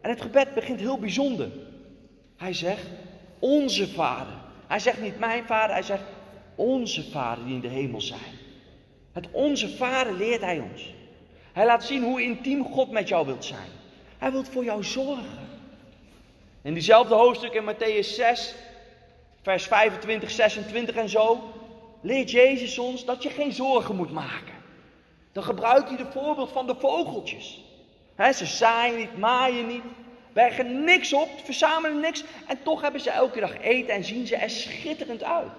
En 0.00 0.10
het 0.10 0.20
gebed 0.20 0.54
begint 0.54 0.80
heel 0.80 0.98
bijzonder. 0.98 1.48
Hij 2.42 2.52
zegt: 2.52 2.86
Onze 3.38 3.88
Vader. 3.88 4.34
Hij 4.66 4.78
zegt 4.78 5.00
niet 5.00 5.18
mijn 5.18 5.46
Vader, 5.46 5.74
hij 5.74 5.82
zegt: 5.82 6.02
Onze 6.54 7.10
Vader 7.10 7.44
die 7.44 7.54
in 7.54 7.60
de 7.60 7.68
hemel 7.68 8.00
zijn. 8.00 8.38
Het 9.12 9.26
Onze 9.30 9.76
Vader 9.76 10.12
leert 10.12 10.40
hij 10.40 10.58
ons. 10.58 10.94
Hij 11.52 11.66
laat 11.66 11.84
zien 11.84 12.02
hoe 12.02 12.22
intiem 12.22 12.64
God 12.64 12.90
met 12.90 13.08
jou 13.08 13.26
wilt 13.26 13.44
zijn. 13.44 13.68
Hij 14.18 14.32
wil 14.32 14.44
voor 14.44 14.64
jou 14.64 14.84
zorgen. 14.84 15.48
In 16.62 16.72
diezelfde 16.72 17.14
hoofdstuk 17.14 17.52
in 17.52 17.74
Matthäus 17.74 18.14
6, 18.14 18.54
vers 19.42 19.66
25, 19.66 20.30
26 20.30 20.94
en 20.94 21.08
zo, 21.08 21.52
leert 22.00 22.30
Jezus 22.30 22.78
ons 22.78 23.04
dat 23.04 23.22
je 23.22 23.30
geen 23.30 23.52
zorgen 23.52 23.96
moet 23.96 24.12
maken. 24.12 24.54
Dan 25.32 25.42
gebruikt 25.42 25.88
hij 25.88 25.96
de 25.96 26.10
voorbeeld 26.12 26.50
van 26.52 26.66
de 26.66 26.74
vogeltjes. 26.78 27.60
ze 28.34 28.46
zaaien 28.46 28.98
niet, 28.98 29.18
maaien 29.18 29.66
niet, 29.66 29.82
bergen 30.32 30.84
niks 30.84 31.12
op, 31.12 31.28
verzamelen 31.44 32.00
niks 32.00 32.24
en 32.48 32.58
toch 32.62 32.80
hebben 32.80 33.00
ze 33.00 33.10
elke 33.10 33.40
dag 33.40 33.60
eten 33.60 33.94
en 33.94 34.04
zien 34.04 34.26
ze 34.26 34.36
er 34.36 34.50
schitterend 34.50 35.22
uit. 35.22 35.52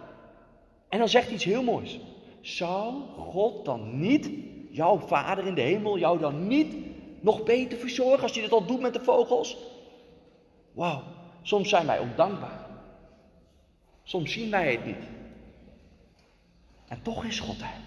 En 0.89 0.99
dan 0.99 1.09
zegt 1.09 1.25
hij 1.25 1.33
iets 1.33 1.43
heel 1.43 1.63
moois. 1.63 1.99
Zou 2.41 2.93
God 3.17 3.65
dan 3.65 3.99
niet, 3.99 4.29
jouw 4.69 4.99
vader 4.99 5.47
in 5.47 5.55
de 5.55 5.61
hemel, 5.61 5.97
jou 5.97 6.19
dan 6.19 6.47
niet 6.47 6.75
nog 7.19 7.43
beter 7.43 7.77
verzorgen 7.77 8.21
als 8.21 8.33
je 8.33 8.41
dit 8.41 8.51
al 8.51 8.65
doet 8.65 8.81
met 8.81 8.93
de 8.93 9.03
vogels? 9.03 9.57
Wauw, 10.71 11.03
soms 11.41 11.69
zijn 11.69 11.85
wij 11.85 11.99
ondankbaar. 11.99 12.65
Soms 14.03 14.31
zien 14.31 14.49
wij 14.49 14.71
het 14.71 14.85
niet. 14.85 15.03
En 16.87 17.01
toch 17.01 17.25
is 17.25 17.39
God 17.39 17.61
er. 17.61 17.81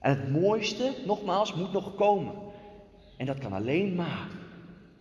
En 0.00 0.10
het 0.10 0.30
mooiste, 0.30 0.94
nogmaals, 1.06 1.54
moet 1.54 1.72
nog 1.72 1.94
komen. 1.94 2.34
En 3.16 3.26
dat 3.26 3.38
kan 3.38 3.52
alleen 3.52 3.94
maar. 3.94 4.28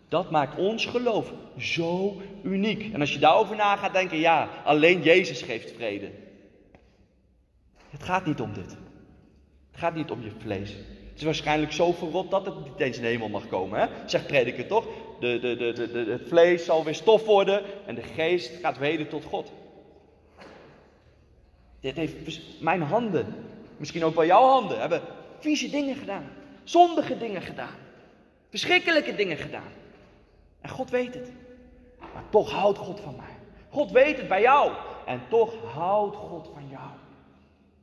Dat 0.08 0.32
maakt 0.32 0.58
ons 0.58 0.86
geloof 0.86 1.34
zo 1.58 2.22
uniek. 2.44 2.94
En 2.94 3.00
als 3.00 3.14
je 3.14 3.20
daarover 3.20 3.56
na 3.56 3.76
gaat 3.76 3.94
denken, 3.94 4.18
ja, 4.18 4.50
alleen 4.64 5.02
Jezus 5.02 5.42
geeft 5.42 5.72
vrede. 5.72 6.12
Het 7.90 8.04
gaat 8.04 8.26
niet 8.26 8.42
om 8.42 8.54
dit. 8.54 8.78
Het 9.72 9.80
gaat 9.80 9.96
niet 9.96 10.12
om 10.12 10.22
je 10.24 10.32
vlees. 10.38 10.70
Het 10.70 11.18
is 11.18 11.24
waarschijnlijk 11.24 11.72
zo 11.72 11.92
verrot 11.92 12.32
dat 12.32 12.46
het 12.46 12.64
niet 12.64 12.80
eens 12.80 12.96
in 12.96 13.02
de 13.02 13.08
hemel 13.08 13.30
mag 13.30 13.48
komen. 13.48 13.80
Hè? 13.80 13.88
Zegt 14.06 14.28
prediker 14.28 14.68
toch? 14.68 14.86
De, 15.20 15.40
de, 15.40 15.56
de, 15.74 16.06
het 16.12 16.28
vlees 16.28 16.66
zal 16.66 16.84
weer 16.84 16.96
stof 16.96 17.26
worden 17.26 17.64
en 17.86 17.96
de 17.96 18.04
geest 18.04 18.52
gaat 18.62 18.78
weder 18.78 19.08
tot 19.08 19.24
God. 19.24 19.52
Dit 21.80 21.96
heeft 21.96 22.62
mijn 22.62 22.82
handen, 22.82 23.36
misschien 23.78 24.04
ook 24.04 24.16
wel 24.16 24.26
jouw 24.26 24.48
handen, 24.48 24.80
hebben 24.80 25.02
vieze 25.40 25.70
dingen 25.70 25.96
gedaan. 25.96 26.30
Zondige 26.64 27.18
dingen 27.18 27.42
gedaan. 27.42 27.76
Verschrikkelijke 28.50 29.16
dingen 29.16 29.38
gedaan. 29.38 29.72
En 30.62 30.70
God 30.70 30.90
weet 30.90 31.14
het. 31.14 31.32
Maar 32.00 32.24
toch 32.30 32.52
houdt 32.52 32.78
God 32.78 33.00
van 33.00 33.16
mij. 33.16 33.36
God 33.70 33.92
weet 33.92 34.18
het 34.18 34.28
bij 34.28 34.42
jou. 34.42 34.72
En 35.06 35.22
toch 35.30 35.54
houdt 35.74 36.16
God 36.16 36.50
van 36.54 36.68
jou. 36.70 36.90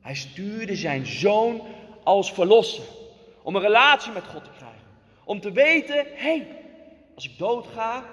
Hij 0.01 0.15
stuurde 0.15 0.75
zijn 0.75 1.05
zoon 1.05 1.61
als 2.03 2.33
verlosser. 2.33 2.83
Om 3.41 3.55
een 3.55 3.61
relatie 3.61 4.11
met 4.11 4.23
God 4.23 4.43
te 4.43 4.49
krijgen. 4.57 4.79
Om 5.23 5.39
te 5.39 5.51
weten, 5.51 5.95
hé, 5.95 6.05
hey, 6.15 6.47
als 7.15 7.25
ik 7.25 7.37
doodga, 7.37 8.03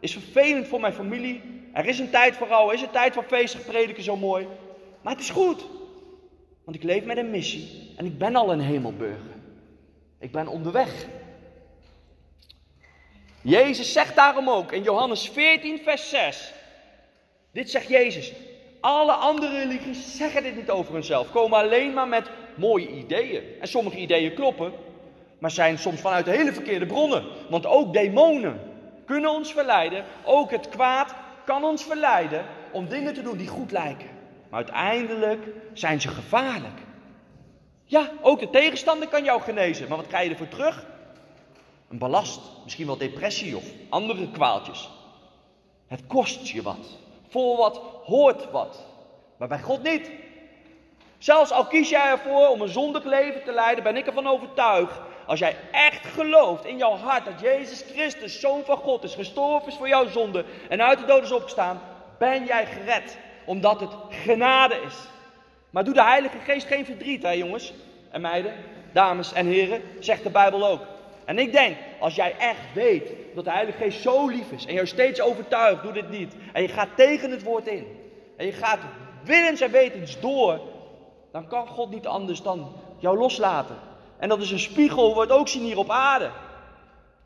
is 0.00 0.12
vervelend 0.12 0.66
voor 0.66 0.80
mijn 0.80 0.92
familie. 0.92 1.42
Er 1.72 1.86
is 1.86 1.98
een 1.98 2.10
tijd 2.10 2.36
voor 2.36 2.46
rouw, 2.46 2.68
er 2.68 2.74
is 2.74 2.82
een 2.82 2.90
tijd 2.90 3.14
voor 3.14 3.24
feestig 3.24 3.64
prediken 3.64 4.02
zo 4.02 4.16
mooi. 4.16 4.46
Maar 5.02 5.12
het 5.12 5.22
is 5.22 5.30
goed. 5.30 5.66
Want 6.64 6.76
ik 6.76 6.82
leef 6.82 7.04
met 7.04 7.16
een 7.16 7.30
missie 7.30 7.94
en 7.96 8.06
ik 8.06 8.18
ben 8.18 8.36
al 8.36 8.52
een 8.52 8.60
hemelburger. 8.60 9.34
Ik 10.18 10.32
ben 10.32 10.48
onderweg. 10.48 11.06
Jezus 13.46 13.92
zegt 13.92 14.16
daarom 14.16 14.50
ook 14.50 14.72
in 14.72 14.82
Johannes 14.82 15.28
14, 15.28 15.80
vers 15.84 16.08
6. 16.08 16.52
Dit 17.52 17.70
zegt 17.70 17.88
Jezus. 17.88 18.32
Alle 18.80 19.12
andere 19.12 19.58
religies 19.58 20.16
zeggen 20.16 20.42
dit 20.42 20.56
niet 20.56 20.70
over 20.70 20.92
hunzelf. 20.92 21.30
Komen 21.30 21.58
alleen 21.58 21.92
maar 21.92 22.08
met 22.08 22.30
mooie 22.54 22.88
ideeën. 22.88 23.42
En 23.60 23.68
sommige 23.68 23.96
ideeën 23.96 24.34
kloppen, 24.34 24.72
maar 25.38 25.50
zijn 25.50 25.78
soms 25.78 26.00
vanuit 26.00 26.26
hele 26.26 26.52
verkeerde 26.52 26.86
bronnen. 26.86 27.24
Want 27.48 27.66
ook 27.66 27.92
demonen 27.92 28.60
kunnen 29.04 29.30
ons 29.30 29.52
verleiden. 29.52 30.04
Ook 30.24 30.50
het 30.50 30.68
kwaad 30.68 31.14
kan 31.44 31.64
ons 31.64 31.84
verleiden 31.84 32.44
om 32.72 32.88
dingen 32.88 33.14
te 33.14 33.22
doen 33.22 33.36
die 33.36 33.48
goed 33.48 33.72
lijken. 33.72 34.08
Maar 34.50 34.64
uiteindelijk 34.64 35.46
zijn 35.72 36.00
ze 36.00 36.08
gevaarlijk. 36.08 36.78
Ja, 37.84 38.10
ook 38.20 38.40
de 38.40 38.50
tegenstander 38.50 39.08
kan 39.08 39.24
jou 39.24 39.40
genezen. 39.40 39.88
Maar 39.88 39.96
wat 39.96 40.06
krijg 40.06 40.24
je 40.24 40.30
ervoor 40.30 40.48
terug? 40.48 40.86
Een 41.88 41.98
ballast, 41.98 42.40
misschien 42.64 42.86
wel 42.86 42.96
depressie 42.96 43.56
of 43.56 43.64
andere 43.88 44.30
kwaaltjes. 44.30 44.88
Het 45.86 46.06
kost 46.06 46.48
je 46.48 46.62
wat. 46.62 46.98
Voor 47.28 47.56
wat 47.56 47.80
hoort 48.04 48.50
wat. 48.50 48.84
Maar 49.36 49.48
bij 49.48 49.60
God 49.60 49.82
niet. 49.82 50.10
Zelfs 51.18 51.50
al 51.50 51.66
kies 51.66 51.88
jij 51.88 52.10
ervoor 52.10 52.48
om 52.48 52.60
een 52.60 52.68
zondig 52.68 53.04
leven 53.04 53.44
te 53.44 53.52
leiden, 53.52 53.84
ben 53.84 53.96
ik 53.96 54.06
ervan 54.06 54.26
overtuigd. 54.26 55.00
Als 55.26 55.38
jij 55.38 55.56
echt 55.70 56.06
gelooft 56.06 56.64
in 56.64 56.76
jouw 56.76 56.96
hart 56.96 57.24
dat 57.24 57.40
Jezus 57.40 57.84
Christus, 57.92 58.40
Zoon 58.40 58.64
van 58.64 58.76
God, 58.76 59.04
is 59.04 59.14
gestorven 59.14 59.68
is 59.68 59.76
voor 59.76 59.88
jouw 59.88 60.08
zonde 60.08 60.44
en 60.68 60.82
uit 60.82 60.98
de 60.98 61.04
dood 61.04 61.22
is 61.22 61.32
opgestaan, 61.32 61.80
ben 62.18 62.44
jij 62.44 62.66
gered. 62.66 63.18
Omdat 63.44 63.80
het 63.80 63.90
genade 64.10 64.80
is. 64.86 64.94
Maar 65.70 65.84
doe 65.84 65.94
de 65.94 66.02
Heilige 66.02 66.38
Geest 66.38 66.66
geen 66.66 66.84
verdriet, 66.84 67.22
hè 67.22 67.30
jongens 67.30 67.72
en 68.10 68.20
meiden, 68.20 68.54
dames 68.92 69.32
en 69.32 69.46
heren, 69.46 69.82
zegt 70.00 70.22
de 70.22 70.30
Bijbel 70.30 70.66
ook. 70.66 70.80
En 71.26 71.38
ik 71.38 71.52
denk, 71.52 71.76
als 71.98 72.14
jij 72.14 72.34
echt 72.38 72.72
weet 72.74 73.12
dat 73.34 73.44
de 73.44 73.50
Heilige 73.50 73.78
Geest 73.78 74.02
zo 74.02 74.28
lief 74.28 74.50
is 74.50 74.66
en 74.66 74.74
jou 74.74 74.86
steeds 74.86 75.20
overtuigt, 75.20 75.82
doe 75.82 75.92
dit 75.92 76.10
niet. 76.10 76.34
En 76.52 76.62
je 76.62 76.68
gaat 76.68 76.88
tegen 76.96 77.30
het 77.30 77.42
woord 77.42 77.66
in. 77.66 77.86
En 78.36 78.46
je 78.46 78.52
gaat 78.52 78.78
willens 79.24 79.60
en 79.60 79.70
wetens 79.70 80.20
door. 80.20 80.60
Dan 81.32 81.48
kan 81.48 81.66
God 81.66 81.90
niet 81.90 82.06
anders 82.06 82.42
dan 82.42 82.72
jou 82.98 83.18
loslaten. 83.18 83.76
En 84.18 84.28
dat 84.28 84.40
is 84.40 84.50
een 84.50 84.58
spiegel 84.58 85.20
we 85.20 85.30
ook 85.30 85.48
zien 85.48 85.62
hier 85.62 85.78
op 85.78 85.90
aarde. 85.90 86.30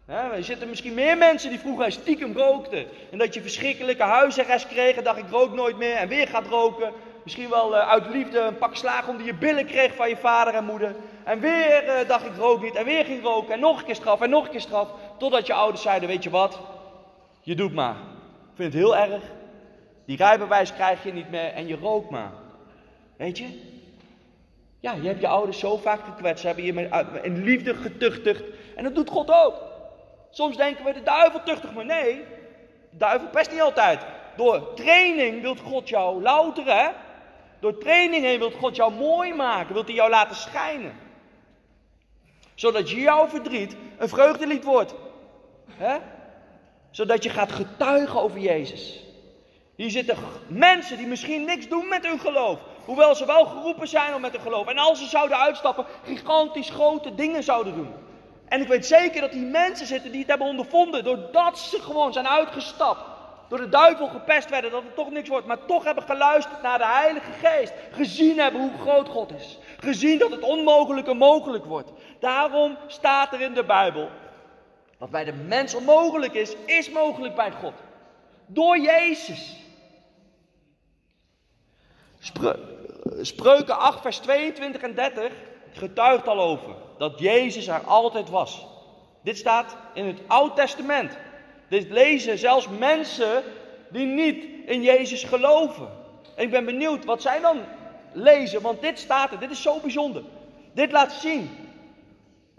er 0.07 0.45
zitten 0.45 0.69
misschien 0.69 0.95
meer 0.95 1.17
mensen 1.17 1.51
die 1.51 1.59
vroeger 1.59 1.93
stiekem 1.93 2.37
rookten. 2.37 2.87
En 3.11 3.19
dat 3.19 3.35
je 3.35 3.43
verschrikkelijke 3.43 4.03
huisarrest 4.03 4.69
kreeg 4.69 4.97
en 4.97 5.05
dacht 5.05 5.19
ik 5.19 5.31
rook 5.31 5.53
nooit 5.53 5.77
meer 5.77 5.95
en 5.95 6.09
weer 6.09 6.29
gaat 6.29 6.47
roken. 6.47 6.93
Misschien 7.25 7.49
wel 7.49 7.75
uh, 7.75 7.89
uit 7.89 8.07
liefde 8.07 8.41
een 8.41 8.59
pak 8.59 8.77
slaag 8.77 9.09
onder 9.09 9.27
je 9.27 9.35
billen 9.35 9.67
kreeg 9.67 9.95
van 9.95 10.09
je 10.09 10.17
vader 10.17 10.55
en 10.55 10.65
moeder. 10.65 10.95
En 11.25 11.41
weer 11.41 11.85
uh, 11.85 12.09
dacht 12.09 12.27
ik 12.27 12.37
rook 12.37 12.63
niet 12.63 12.75
en 12.75 12.85
weer 12.85 13.05
ging 13.05 13.23
roken 13.23 13.55
en 13.55 13.61
nog 13.61 13.79
een 13.79 13.85
keer 13.85 13.95
straf 13.95 14.21
en 14.21 14.31
nog 14.31 14.45
een 14.45 14.51
keer 14.51 14.61
straf. 14.61 14.89
Totdat 15.19 15.47
je 15.47 15.53
ouders 15.53 15.83
zeiden, 15.83 16.09
weet 16.09 16.23
je 16.23 16.31
wat, 16.31 16.59
je 17.41 17.55
doet 17.55 17.73
maar. 17.73 17.97
Ik 18.51 18.57
vind 18.57 18.73
het 18.73 18.83
heel 18.83 18.97
erg. 18.97 19.23
Die 20.05 20.17
rijbewijs 20.17 20.75
krijg 20.75 21.03
je 21.03 21.13
niet 21.13 21.31
meer 21.31 21.53
en 21.53 21.67
je 21.67 21.77
rookt 21.77 22.11
maar. 22.11 22.31
Weet 23.17 23.39
je? 23.39 23.69
Ja, 24.81 24.93
je 24.93 25.07
hebt 25.09 25.21
je 25.21 25.29
ouders 25.29 25.59
zo 25.59 25.77
vaak 25.77 26.01
gekwetst, 26.05 26.41
ze 26.41 26.47
hebben 26.47 26.65
je 26.65 27.21
in 27.23 27.43
liefde 27.45 27.75
getuchtigd. 27.75 28.43
En 28.77 28.85
dat 28.85 28.95
doet 28.95 29.11
God 29.11 29.31
ook. 29.31 29.55
Soms 30.31 30.57
denken 30.57 30.85
we, 30.85 30.93
de 30.93 31.03
duivel 31.03 31.43
tuchtigt 31.43 31.75
me. 31.75 31.85
Nee, 31.85 32.15
de 32.91 32.97
duivel 32.97 33.29
pest 33.29 33.51
niet 33.51 33.61
altijd. 33.61 34.01
Door 34.37 34.75
training 34.75 35.43
wil 35.43 35.57
God 35.57 35.89
jou 35.89 36.23
louteren. 36.23 36.93
Door 37.61 37.79
training 37.79 38.25
heen 38.25 38.39
wil 38.39 38.51
God 38.51 38.77
jou 38.77 38.93
mooi 38.93 39.35
maken. 39.35 39.75
Wil 39.75 39.85
hij 39.85 39.95
jou 39.95 40.11
laten 40.11 40.37
schijnen. 40.37 40.93
Zodat 42.61 42.91
jouw 42.91 43.29
verdriet 43.29 43.77
een 43.99 44.09
vreugdelied 44.09 44.65
wordt. 44.65 44.95
He? 45.71 45.97
Zodat 46.91 47.23
je 47.23 47.31
gaat 47.31 47.53
getuigen 47.53 48.23
over 48.23 48.39
Jezus. 48.39 49.05
Hier 49.77 49.91
zitten 49.91 50.17
mensen 50.47 50.97
die 50.97 51.07
misschien 51.07 51.45
niks 51.45 51.69
doen 51.69 51.89
met 51.89 52.07
hun 52.07 52.21
geloof. 52.21 52.61
Hoewel 52.85 53.15
ze 53.15 53.27
wel 53.27 53.45
geroepen 53.45 53.89
zijn 53.89 54.15
om 54.15 54.21
met 54.21 54.33
hun 54.33 54.41
geloof. 54.41 54.67
En 54.67 54.79
als 54.79 54.99
ze 54.99 55.07
zouden 55.07 55.39
uitstappen, 55.39 55.87
gigantisch 56.05 56.71
grote 56.71 57.15
dingen 57.15 57.43
zouden 57.43 57.75
doen. 57.75 57.93
En 58.49 58.61
ik 58.61 58.69
weet 58.69 58.87
zeker 58.87 59.21
dat 59.21 59.33
die 59.33 59.47
mensen 59.47 59.87
zitten 59.87 60.11
die 60.11 60.21
het 60.21 60.29
hebben 60.29 60.47
ondervonden. 60.47 61.05
Doordat 61.05 61.59
ze 61.59 61.81
gewoon 61.81 62.13
zijn 62.13 62.29
uitgestapt. 62.29 63.01
Door 63.49 63.59
de 63.59 63.69
duivel 63.69 64.07
gepest 64.07 64.51
werden, 64.51 64.71
dat 64.71 64.83
het 64.83 64.95
toch 64.95 65.11
niks 65.11 65.29
wordt. 65.29 65.47
Maar 65.47 65.65
toch 65.67 65.85
hebben 65.85 66.05
geluisterd 66.05 66.63
naar 66.63 66.79
de 66.79 66.87
Heilige 66.87 67.33
Geest. 67.43 67.73
Gezien 67.91 68.39
hebben 68.39 68.61
hoe 68.61 68.79
groot 68.81 69.09
God 69.09 69.33
is. 69.33 69.59
Gezien 69.79 70.19
dat 70.19 70.31
het 70.31 70.43
onmogelijke 70.43 71.15
mogelijk 71.15 71.65
wordt. 71.65 71.91
Daarom 72.21 72.77
staat 72.87 73.33
er 73.33 73.41
in 73.41 73.55
de 73.55 73.65
Bijbel. 73.65 74.09
Wat 74.99 75.11
bij 75.11 75.25
de 75.25 75.33
mens 75.33 75.75
onmogelijk 75.75 76.35
is, 76.35 76.57
is 76.67 76.91
mogelijk 76.91 77.35
bij 77.35 77.53
God. 77.53 77.73
Door 78.47 78.79
Jezus. 78.79 79.57
Spreuken 83.21 83.79
8, 83.79 84.01
vers 84.01 84.19
22 84.19 84.83
en 84.83 84.95
30 84.95 85.33
getuigt 85.73 86.29
al 86.29 86.41
over 86.41 86.75
dat 86.99 87.19
Jezus 87.19 87.67
er 87.67 87.81
altijd 87.81 88.31
was. 88.31 88.67
Dit 89.23 89.39
staat 89.39 89.77
in 89.95 90.07
het 90.07 90.21
Oude 90.27 90.55
Testament. 90.55 91.17
Dit 91.69 91.91
lezen 91.91 92.39
zelfs 92.39 92.69
mensen 92.69 93.43
die 93.91 94.07
niet 94.07 94.45
in 94.67 94.83
Jezus 94.83 95.25
geloven. 95.25 95.89
En 96.37 96.45
ik 96.45 96.51
ben 96.51 96.65
benieuwd 96.65 97.05
wat 97.05 97.23
zij 97.23 97.41
dan 97.41 97.61
lezen, 98.13 98.63
want 98.63 98.81
dit 98.81 98.99
staat 98.99 99.33
er. 99.33 99.39
Dit 99.39 99.51
is 99.51 99.63
zo 99.63 99.81
bijzonder. 99.81 100.23
Dit 100.73 100.93
laat 100.93 101.13
zien. 101.13 101.70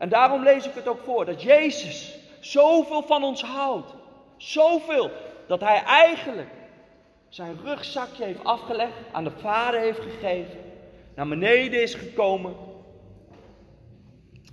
En 0.02 0.10
daarom 0.10 0.44
lees 0.44 0.68
ik 0.68 0.74
het 0.74 0.88
ook 0.88 1.04
voor. 1.04 1.26
Dat 1.26 1.42
Jezus 1.42 2.18
zoveel 2.40 3.02
van 3.02 3.24
ons 3.24 3.44
houdt. 3.44 3.94
Zoveel. 4.38 5.12
Dat 5.48 5.60
hij 5.60 5.84
eigenlijk 5.84 6.50
zijn 7.30 7.58
rugzakje 7.64 8.24
heeft 8.24 8.44
afgelegd, 8.44 8.94
aan 9.12 9.24
de 9.24 9.32
vader 9.32 9.80
heeft 9.80 10.00
gegeven, 10.00 10.60
naar 11.16 11.28
beneden 11.28 11.82
is 11.82 11.94
gekomen, 11.94 12.56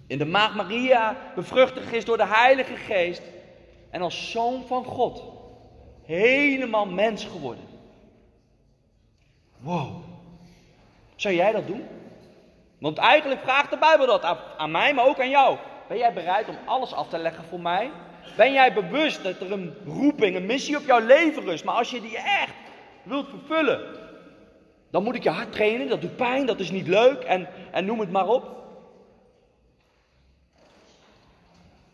in 0.06 0.18
de 0.18 0.26
maag 0.26 0.54
Maria 0.54 1.16
bevruchtigd 1.34 1.92
is 1.92 2.04
door 2.04 2.16
de 2.16 2.26
Heilige 2.26 2.76
Geest 2.76 3.22
en 3.90 4.02
als 4.02 4.30
zoon 4.30 4.66
van 4.66 4.84
God 4.84 5.22
helemaal 6.02 6.86
mens 6.86 7.24
geworden. 7.24 7.64
Wow. 9.58 10.04
Zou 11.16 11.34
jij 11.34 11.52
dat 11.52 11.66
doen? 11.66 11.86
Want 12.78 12.98
eigenlijk 12.98 13.40
vraagt 13.40 13.70
de 13.70 13.78
Bijbel 13.78 14.06
dat 14.06 14.36
aan, 14.56 14.70
mij, 14.70 14.94
maar 14.94 15.06
ook 15.06 15.20
aan 15.20 15.30
jou. 15.30 15.56
Ben 15.88 15.98
jij 15.98 16.12
bereid 16.12 16.48
om 16.48 16.58
alles 16.64 16.92
af 16.92 17.08
te 17.08 17.18
leggen 17.18 17.44
voor 17.44 17.60
mij? 17.60 17.90
Ben 18.36 18.52
jij 18.52 18.72
bewust 18.72 19.22
dat 19.22 19.40
er 19.40 19.52
een 19.52 19.74
roeping, 19.84 20.36
een 20.36 20.46
missie 20.46 20.76
op 20.76 20.84
jouw 20.84 21.00
leven 21.06 21.42
rust? 21.42 21.64
Maar 21.64 21.74
als 21.74 21.90
je 21.90 22.00
die 22.00 22.16
echt 22.16 22.54
wilt 23.02 23.28
vervullen, 23.28 23.80
dan 24.90 25.02
moet 25.02 25.14
ik 25.14 25.22
je 25.22 25.30
hart 25.30 25.52
trainen. 25.52 25.88
Dat 25.88 26.00
doet 26.00 26.16
pijn, 26.16 26.46
dat 26.46 26.60
is 26.60 26.70
niet 26.70 26.86
leuk 26.86 27.22
en, 27.22 27.48
en 27.70 27.84
noem 27.84 28.00
het 28.00 28.10
maar 28.10 28.28
op. 28.28 28.56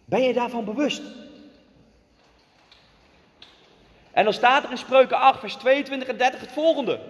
Ben 0.04 0.22
je 0.22 0.32
daarvan 0.32 0.64
bewust? 0.64 1.02
En 4.12 4.24
dan 4.24 4.32
staat 4.32 4.64
er 4.64 4.70
in 4.70 4.78
Spreuken 4.78 5.18
8, 5.18 5.40
vers 5.40 5.54
22 5.54 6.08
en 6.08 6.16
30 6.16 6.40
het 6.40 6.52
volgende. 6.52 7.00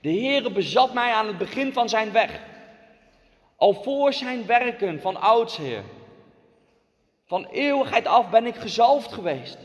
De 0.00 0.10
Heere 0.10 0.50
bezat 0.50 0.92
mij 0.92 1.12
aan 1.12 1.26
het 1.26 1.38
begin 1.38 1.72
van 1.72 1.88
zijn 1.88 2.12
weg. 2.12 2.40
Al 3.56 3.72
voor 3.72 4.12
zijn 4.12 4.46
werken 4.46 5.00
van 5.00 5.20
oudsher. 5.20 5.82
Van 7.24 7.44
eeuwigheid 7.44 8.06
af 8.06 8.30
ben 8.30 8.46
ik 8.46 8.56
gezalfd 8.56 9.12
geweest. 9.12 9.58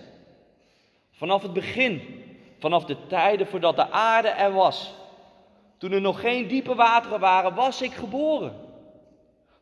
Vanaf 1.12 1.42
het 1.42 1.54
begin 1.54 2.22
Vanaf 2.64 2.86
de 2.86 2.98
tijden 3.08 3.48
voordat 3.48 3.76
de 3.76 3.92
aarde 3.92 4.28
er 4.28 4.54
was. 4.54 4.94
Toen 5.78 5.92
er 5.92 6.02
nog 6.02 6.20
geen 6.20 6.48
diepe 6.48 6.76
wateren 6.76 7.20
waren, 7.20 7.56
was 7.56 7.82
ik 7.82 7.94
geboren. 7.94 8.56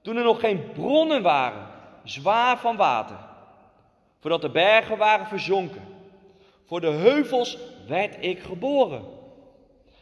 Toen 0.02 0.18
er 0.18 0.24
nog 0.24 0.40
geen 0.40 0.72
bronnen 0.74 1.22
waren, 1.22 1.68
zwaar 2.04 2.58
van 2.58 2.76
water. 2.76 3.16
Voordat 4.20 4.42
de 4.42 4.50
bergen 4.50 4.98
waren 4.98 5.26
verzonken. 5.26 5.82
Voor 6.66 6.82
de 6.82 6.90
heuvels 6.90 7.58
werd 7.88 8.18
ik 8.20 8.40
geboren. 8.40 9.06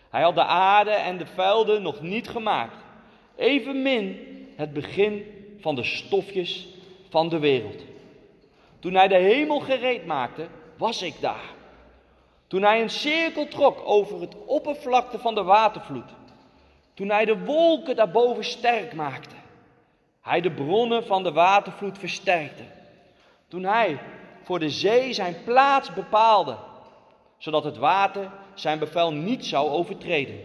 Hij 0.10 0.22
had 0.22 0.36
de 0.36 0.43
aarde 0.43 0.91
en 0.91 1.17
de 1.17 1.26
velden 1.26 1.82
nog 1.82 2.02
niet 2.02 2.30
gemaakt. 2.30 2.76
Evenmin 3.36 4.17
het 4.56 4.74
begin 4.74 5.26
van 5.60 5.76
de 5.76 5.84
stofjes 5.84 6.67
van 7.10 7.30
de 7.30 7.39
wereld. 7.39 7.84
Toen 8.80 8.93
hij 8.93 9.08
de 9.08 9.15
hemel 9.15 9.60
gereed 9.60 10.06
maakte, 10.06 10.48
was 10.78 11.02
ik 11.02 11.22
daar. 11.22 11.58
Toen 12.48 12.62
hij 12.62 12.82
een 12.82 12.89
cirkel 12.89 13.48
trok 13.48 13.82
over 13.84 14.22
het 14.22 14.36
oppervlakte 14.45 15.19
van 15.19 15.36
de 15.36 15.43
watervloed. 15.43 16.12
Toen 16.93 17.10
hij 17.10 17.26
de 17.26 17.39
wolken 17.39 17.95
daarboven 17.95 18.43
sterk 18.43 18.93
maakte. 18.93 19.36
Hij 20.22 20.41
de 20.41 20.52
bronnen 20.52 21.06
van 21.06 21.24
de 21.24 21.32
watervloed 21.32 21.98
versterkte. 21.98 22.63
Toen 23.48 23.63
hij 23.63 24.00
voor 24.43 24.60
de 24.60 24.69
zee 24.69 25.13
zijn 25.13 25.36
plaats 25.43 25.93
bepaalde, 25.93 26.56
zodat 27.38 27.63
het 27.63 27.78
water 27.78 28.32
zijn 28.60 28.80
bevel 28.80 29.13
niet 29.13 29.45
zou 29.45 29.69
overtreden. 29.69 30.39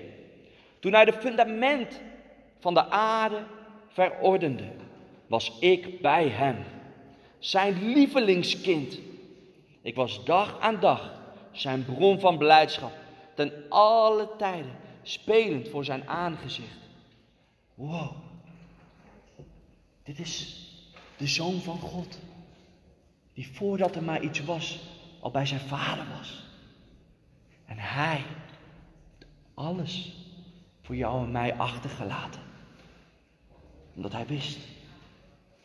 Toen 0.79 0.93
hij 0.93 1.05
de 1.05 1.13
fundament 1.13 2.01
van 2.59 2.75
de 2.75 2.91
aarde 2.91 3.43
verordende, 3.89 4.73
was 5.27 5.53
ik 5.61 6.01
bij 6.01 6.29
hem, 6.29 6.57
zijn 7.39 7.93
lievelingskind. 7.93 8.99
Ik 9.83 9.95
was 9.95 10.25
dag 10.25 10.61
aan 10.61 10.81
dag 10.81 11.23
zijn 11.53 11.85
bron 11.85 12.21
van 12.21 12.39
blijdschap, 12.39 12.93
ten 13.35 13.53
alle 13.69 14.29
tijden 14.39 14.77
spelend 15.03 15.69
voor 15.69 15.85
zijn 15.85 16.09
aangezicht. 16.09 16.79
Wow, 17.75 18.11
dit 20.03 20.19
is 20.19 20.69
de 21.17 21.27
zoon 21.27 21.61
van 21.61 21.79
God, 21.79 22.19
die 23.35 23.49
voordat 23.53 23.95
er 23.95 24.03
maar 24.03 24.23
iets 24.23 24.45
was, 24.45 24.81
al 25.21 25.31
bij 25.31 25.47
zijn 25.47 25.61
vader 25.61 26.07
was. 26.19 26.44
En 27.65 27.79
hij, 27.79 28.25
alles 29.55 30.15
voor 30.83 30.97
jou 30.97 31.25
en 31.25 31.31
mij 31.31 31.55
achtergelaten. 31.55 32.41
Omdat 33.95 34.13
hij 34.13 34.27
wist, 34.27 34.59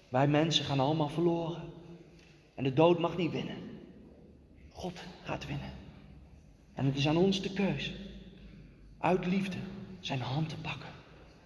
wij 0.09 0.27
mensen 0.27 0.65
gaan 0.65 0.79
allemaal 0.79 1.09
verloren. 1.09 1.61
En 2.55 2.63
de 2.63 2.73
dood 2.73 2.99
mag 2.99 3.17
niet 3.17 3.31
winnen. 3.31 3.57
God 4.71 5.03
gaat 5.23 5.47
winnen. 5.47 5.71
En 6.73 6.85
het 6.85 6.95
is 6.95 7.07
aan 7.07 7.17
ons 7.17 7.41
de 7.41 7.53
keuze. 7.53 7.91
Uit 8.97 9.25
liefde 9.25 9.57
zijn 9.99 10.21
hand 10.21 10.49
te 10.49 10.57
pakken. 10.57 10.89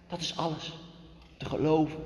Dat 0.06 0.20
is 0.20 0.36
alles. 0.36 0.72
Te 1.36 1.44
geloven 1.44 2.02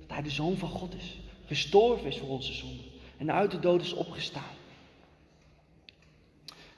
dat 0.00 0.10
Hij 0.10 0.22
de 0.22 0.30
Zoon 0.30 0.56
van 0.56 0.68
God 0.68 0.94
is. 0.94 1.18
Gestorven 1.46 2.06
is 2.06 2.18
voor 2.18 2.28
onze 2.28 2.52
zonde. 2.52 2.82
En 3.16 3.32
uit 3.32 3.50
de 3.50 3.58
dood 3.58 3.82
is 3.82 3.92
opgestaan. 3.92 4.54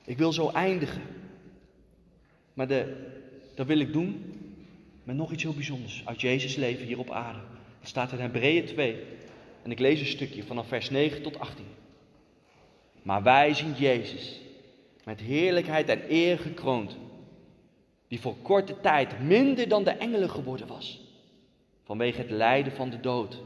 Ik 0.07 0.19
wil 0.19 0.33
zo 0.33 0.51
eindigen. 0.51 1.03
Maar 2.55 2.67
de, 2.67 3.07
dat 3.55 3.67
wil 3.67 3.79
ik 3.79 3.93
doen 3.93 4.35
met 5.05 5.17
nog 5.17 5.33
iets 5.33 5.43
heel 5.43 5.55
bijzonders 5.55 6.03
uit 6.05 6.21
Jezus' 6.21 6.57
leven 6.57 6.87
hier 6.87 6.99
op 6.99 7.11
aarde. 7.11 7.39
Dat 7.81 7.89
staat 7.89 8.13
in 8.13 8.19
Hebreeën 8.19 8.65
2. 8.65 8.97
En 9.63 9.71
ik 9.71 9.79
lees 9.79 10.01
een 10.01 10.07
stukje 10.07 10.43
vanaf 10.43 10.69
vers 10.69 10.91
9 10.91 11.23
tot 11.23 11.39
18. 11.39 11.65
Maar 13.03 13.23
wij 13.23 13.55
zien 13.55 13.73
Jezus 13.73 14.41
met 15.05 15.21
heerlijkheid 15.21 15.89
en 15.89 16.03
eer 16.09 16.39
gekroond, 16.39 16.97
die 18.09 18.21
voor 18.21 18.37
korte 18.43 18.81
tijd 18.81 19.21
minder 19.21 19.69
dan 19.69 19.85
de 19.85 19.91
engelen 19.91 20.31
geworden 20.31 20.67
was, 20.67 21.01
vanwege 21.85 22.21
het 22.21 22.31
lijden 22.31 22.73
van 22.73 22.91
de 22.91 23.01
dood, 23.01 23.43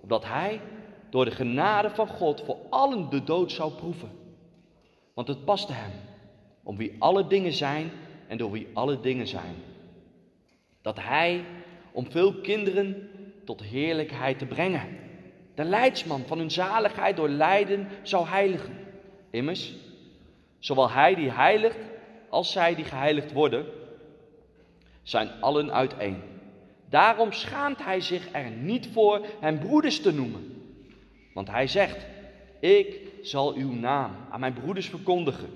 opdat 0.00 0.24
hij 0.24 0.60
door 1.10 1.24
de 1.24 1.30
genade 1.30 1.90
van 1.90 2.08
God 2.08 2.42
voor 2.44 2.56
allen 2.70 3.10
de 3.10 3.24
dood 3.24 3.52
zou 3.52 3.72
proeven. 3.72 4.21
Want 5.14 5.28
het 5.28 5.44
paste 5.44 5.72
hem, 5.72 5.92
om 6.62 6.76
wie 6.76 6.96
alle 6.98 7.26
dingen 7.26 7.52
zijn 7.52 7.90
en 8.28 8.38
door 8.38 8.50
wie 8.50 8.68
alle 8.72 9.00
dingen 9.00 9.26
zijn. 9.26 9.54
Dat 10.82 10.98
hij, 11.00 11.44
om 11.92 12.10
veel 12.10 12.34
kinderen 12.34 13.08
tot 13.44 13.62
heerlijkheid 13.62 14.38
te 14.38 14.46
brengen, 14.46 14.98
de 15.54 15.64
leidsman 15.64 16.22
van 16.26 16.38
hun 16.38 16.50
zaligheid 16.50 17.16
door 17.16 17.28
lijden 17.28 17.88
zou 18.02 18.26
heiligen. 18.26 18.76
Immers, 19.30 19.74
zowel 20.58 20.90
hij 20.90 21.14
die 21.14 21.30
heiligt 21.30 21.78
als 22.28 22.52
zij 22.52 22.74
die 22.74 22.84
geheiligd 22.84 23.32
worden, 23.32 23.66
zijn 25.02 25.30
allen 25.40 25.72
uiteen. 25.72 26.22
Daarom 26.88 27.32
schaamt 27.32 27.84
hij 27.84 28.00
zich 28.00 28.28
er 28.32 28.50
niet 28.50 28.88
voor 28.92 29.26
hen 29.40 29.58
broeders 29.58 30.00
te 30.00 30.12
noemen. 30.12 30.62
Want 31.34 31.48
hij 31.48 31.66
zegt: 31.66 32.06
Ik 32.60 33.00
zal 33.22 33.54
uw 33.54 33.72
naam 33.72 34.10
aan 34.30 34.40
mijn 34.40 34.52
broeders 34.52 34.88
verkondigen. 34.88 35.48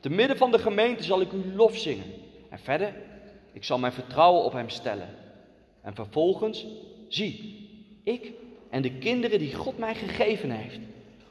Te 0.00 0.10
midden 0.10 0.36
van 0.36 0.50
de 0.50 0.58
gemeente 0.58 1.02
zal 1.02 1.20
ik 1.20 1.32
uw 1.32 1.54
lof 1.54 1.76
zingen. 1.76 2.04
En 2.48 2.58
verder, 2.58 2.94
ik 3.52 3.64
zal 3.64 3.78
mijn 3.78 3.92
vertrouwen 3.92 4.44
op 4.44 4.52
hem 4.52 4.68
stellen. 4.68 5.08
En 5.82 5.94
vervolgens, 5.94 6.66
zie, 7.08 7.68
ik 8.04 8.32
en 8.70 8.82
de 8.82 8.92
kinderen 8.92 9.38
die 9.38 9.54
God 9.54 9.78
mij 9.78 9.94
gegeven 9.94 10.50
heeft. 10.50 10.78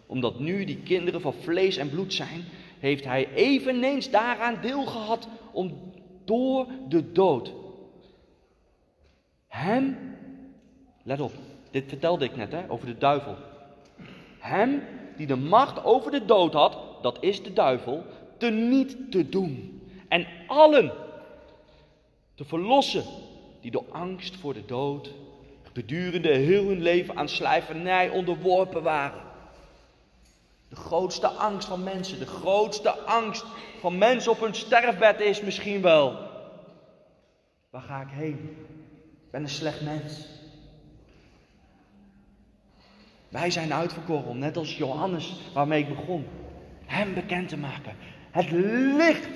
Omdat 0.05 0.39
nu 0.39 0.65
die 0.65 0.81
kinderen 0.83 1.21
van 1.21 1.33
vlees 1.33 1.77
en 1.77 1.89
bloed 1.89 2.13
zijn, 2.13 2.43
heeft 2.79 3.05
hij 3.05 3.33
eveneens 3.33 4.09
daaraan 4.09 4.57
deel 4.61 4.85
gehad 4.85 5.27
om 5.51 5.91
door 6.25 6.67
de 6.89 7.11
dood 7.11 7.53
hem, 9.59 9.97
let 11.03 11.21
op, 11.21 11.31
dit 11.71 11.83
vertelde 11.87 12.25
ik 12.25 12.35
net 12.35 12.51
hè, 12.51 12.69
over 12.69 12.85
de 12.85 12.97
duivel. 12.97 13.35
Hem 14.39 14.81
die 15.19 15.27
de 15.27 15.35
macht 15.35 15.83
over 15.83 16.11
de 16.11 16.25
dood 16.25 16.53
had, 16.53 16.77
dat 17.01 17.17
is 17.19 17.43
de 17.43 17.53
duivel, 17.53 18.03
te 18.37 18.49
niet 18.49 19.11
te 19.11 19.29
doen. 19.29 19.81
En 20.07 20.27
allen 20.47 20.91
te 22.35 22.45
verlossen 22.45 23.03
die 23.61 23.71
door 23.71 23.85
angst 23.91 24.35
voor 24.35 24.53
de 24.53 24.65
dood 24.65 25.13
gedurende 25.73 26.29
heel 26.29 26.67
hun 26.67 26.81
leven 26.81 27.17
aan 27.17 27.29
slijvernij 27.29 28.09
onderworpen 28.09 28.83
waren. 28.83 29.21
De 30.69 30.75
grootste 30.75 31.27
angst 31.27 31.67
van 31.67 31.83
mensen, 31.83 32.19
de 32.19 32.25
grootste 32.25 32.91
angst 32.91 33.45
van 33.79 33.97
mensen 33.97 34.31
op 34.31 34.39
hun 34.39 34.55
sterfbed 34.55 35.19
is 35.19 35.41
misschien 35.41 35.81
wel. 35.81 36.17
Waar 37.69 37.81
ga 37.81 38.01
ik 38.01 38.09
heen? 38.11 38.57
Ik 39.25 39.31
ben 39.31 39.41
een 39.41 39.49
slecht 39.49 39.81
mens. 39.81 40.38
Wij 43.29 43.51
zijn 43.51 43.73
uitverkoren 43.73 44.39
net 44.39 44.57
als 44.57 44.77
Johannes 44.77 45.33
waarmee 45.53 45.81
ik 45.81 45.95
begon, 45.95 46.27
hem 46.85 47.13
bekend 47.13 47.49
te 47.49 47.57
maken. 47.57 47.95
Het 48.31 48.51
licht. 48.97 49.29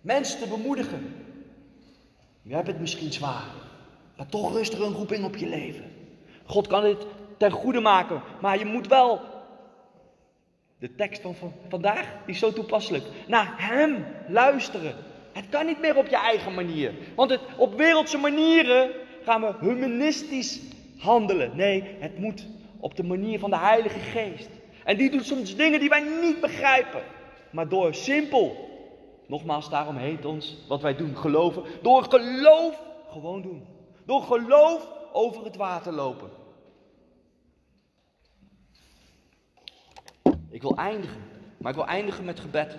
Mensen 0.00 0.40
te 0.40 0.48
bemoedigen. 0.48 1.14
Je 2.42 2.54
hebt 2.54 2.66
het 2.66 2.80
misschien 2.80 3.12
zwaar, 3.12 3.44
maar 4.16 4.26
toch 4.26 4.52
rust 4.52 4.72
er 4.72 4.82
een 4.82 4.92
roeping 4.92 5.24
op 5.24 5.36
je 5.36 5.48
leven. 5.48 5.84
God 6.44 6.66
kan 6.66 6.82
dit 6.82 7.06
ten 7.36 7.50
goede 7.50 7.80
maken, 7.80 8.22
maar 8.40 8.58
je 8.58 8.64
moet 8.64 8.88
wel. 8.88 9.20
De 10.78 10.94
tekst 10.94 11.22
van, 11.22 11.34
van 11.34 11.52
vandaag 11.68 12.06
is 12.26 12.38
zo 12.38 12.52
toepasselijk. 12.52 13.04
Naar 13.26 13.54
Hem 13.56 14.04
luisteren. 14.28 14.94
Het 15.32 15.48
kan 15.48 15.66
niet 15.66 15.80
meer 15.80 15.96
op 15.96 16.06
je 16.06 16.16
eigen 16.16 16.54
manier. 16.54 16.92
Want 17.14 17.38
op 17.56 17.76
wereldse 17.76 18.18
manieren 18.18 18.90
gaan 19.24 19.40
we 19.40 19.54
humanistisch 19.60 20.60
handelen. 20.98 21.56
Nee, 21.56 21.84
het 21.98 22.18
moet 22.18 22.46
op 22.80 22.96
de 22.96 23.02
manier 23.02 23.38
van 23.38 23.50
de 23.50 23.58
Heilige 23.58 23.98
Geest. 23.98 24.48
En 24.84 24.96
die 24.96 25.10
doet 25.10 25.24
soms 25.24 25.56
dingen 25.56 25.80
die 25.80 25.88
wij 25.88 26.04
niet 26.20 26.40
begrijpen. 26.40 27.02
Maar 27.50 27.68
door 27.68 27.94
simpel, 27.94 28.68
nogmaals 29.26 29.70
daarom 29.70 29.96
heet 29.96 30.24
ons 30.24 30.56
wat 30.68 30.82
wij 30.82 30.96
doen 30.96 31.16
geloven. 31.16 31.62
Door 31.82 32.04
geloof 32.04 32.82
gewoon 33.10 33.42
doen. 33.42 33.66
Door 34.06 34.22
geloof 34.22 34.88
over 35.12 35.44
het 35.44 35.56
water 35.56 35.92
lopen. 35.92 36.30
Ik 40.50 40.62
wil 40.62 40.76
eindigen, 40.76 41.22
maar 41.58 41.70
ik 41.70 41.76
wil 41.76 41.86
eindigen 41.86 42.24
met 42.24 42.40
gebed. 42.40 42.76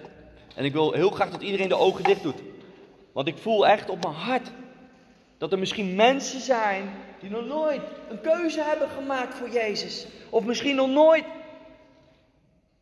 En 0.56 0.66
ik 0.66 0.74
wil 0.74 0.92
heel 0.92 1.10
graag 1.10 1.32
dat 1.32 1.42
iedereen 1.42 1.68
de 1.68 1.76
ogen 1.76 2.04
dicht 2.04 2.24
doet. 2.24 2.42
Want 3.12 3.28
ik 3.28 3.38
voel 3.38 3.68
echt 3.68 3.90
op 3.90 4.04
mijn 4.04 4.16
hart 4.16 4.52
dat 5.38 5.52
er 5.52 5.60
misschien 5.60 5.96
mensen 5.96 6.40
zijn 6.40 6.90
die 7.22 7.30
nog 7.30 7.46
nooit 7.46 7.82
een 8.10 8.22
keuze 8.22 8.62
hebben 8.62 8.90
gemaakt 8.90 9.36
voor 9.36 9.50
Jezus. 9.50 10.08
Of 10.30 10.44
misschien 10.44 10.76
nog 10.76 10.90
nooit 10.90 11.26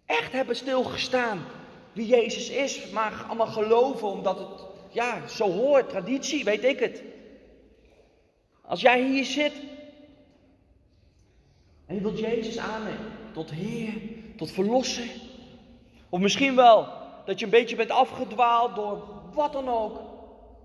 echt 0.05 0.31
hebben 0.31 0.55
stilgestaan 0.55 1.45
wie 1.93 2.07
Jezus 2.07 2.49
is, 2.49 2.89
maar 2.89 3.25
allemaal 3.27 3.47
geloven 3.47 4.07
omdat 4.07 4.39
het 4.39 4.65
ja, 4.89 5.27
zo 5.27 5.51
hoort, 5.51 5.89
traditie, 5.89 6.43
weet 6.43 6.63
ik 6.63 6.79
het. 6.79 7.03
Als 8.61 8.81
jij 8.81 9.03
hier 9.03 9.25
zit 9.25 9.53
en 11.85 11.95
je 11.95 12.01
wilt 12.01 12.19
Jezus 12.19 12.57
aannemen 12.57 13.11
tot 13.33 13.51
Heer, 13.51 13.93
tot 14.37 14.51
Verlosser, 14.51 15.09
of 16.09 16.19
misschien 16.19 16.55
wel 16.55 16.87
dat 17.25 17.39
je 17.39 17.45
een 17.45 17.51
beetje 17.51 17.75
bent 17.75 17.89
afgedwaald 17.89 18.75
door 18.75 19.07
wat 19.33 19.53
dan 19.53 19.69
ook. 19.69 20.08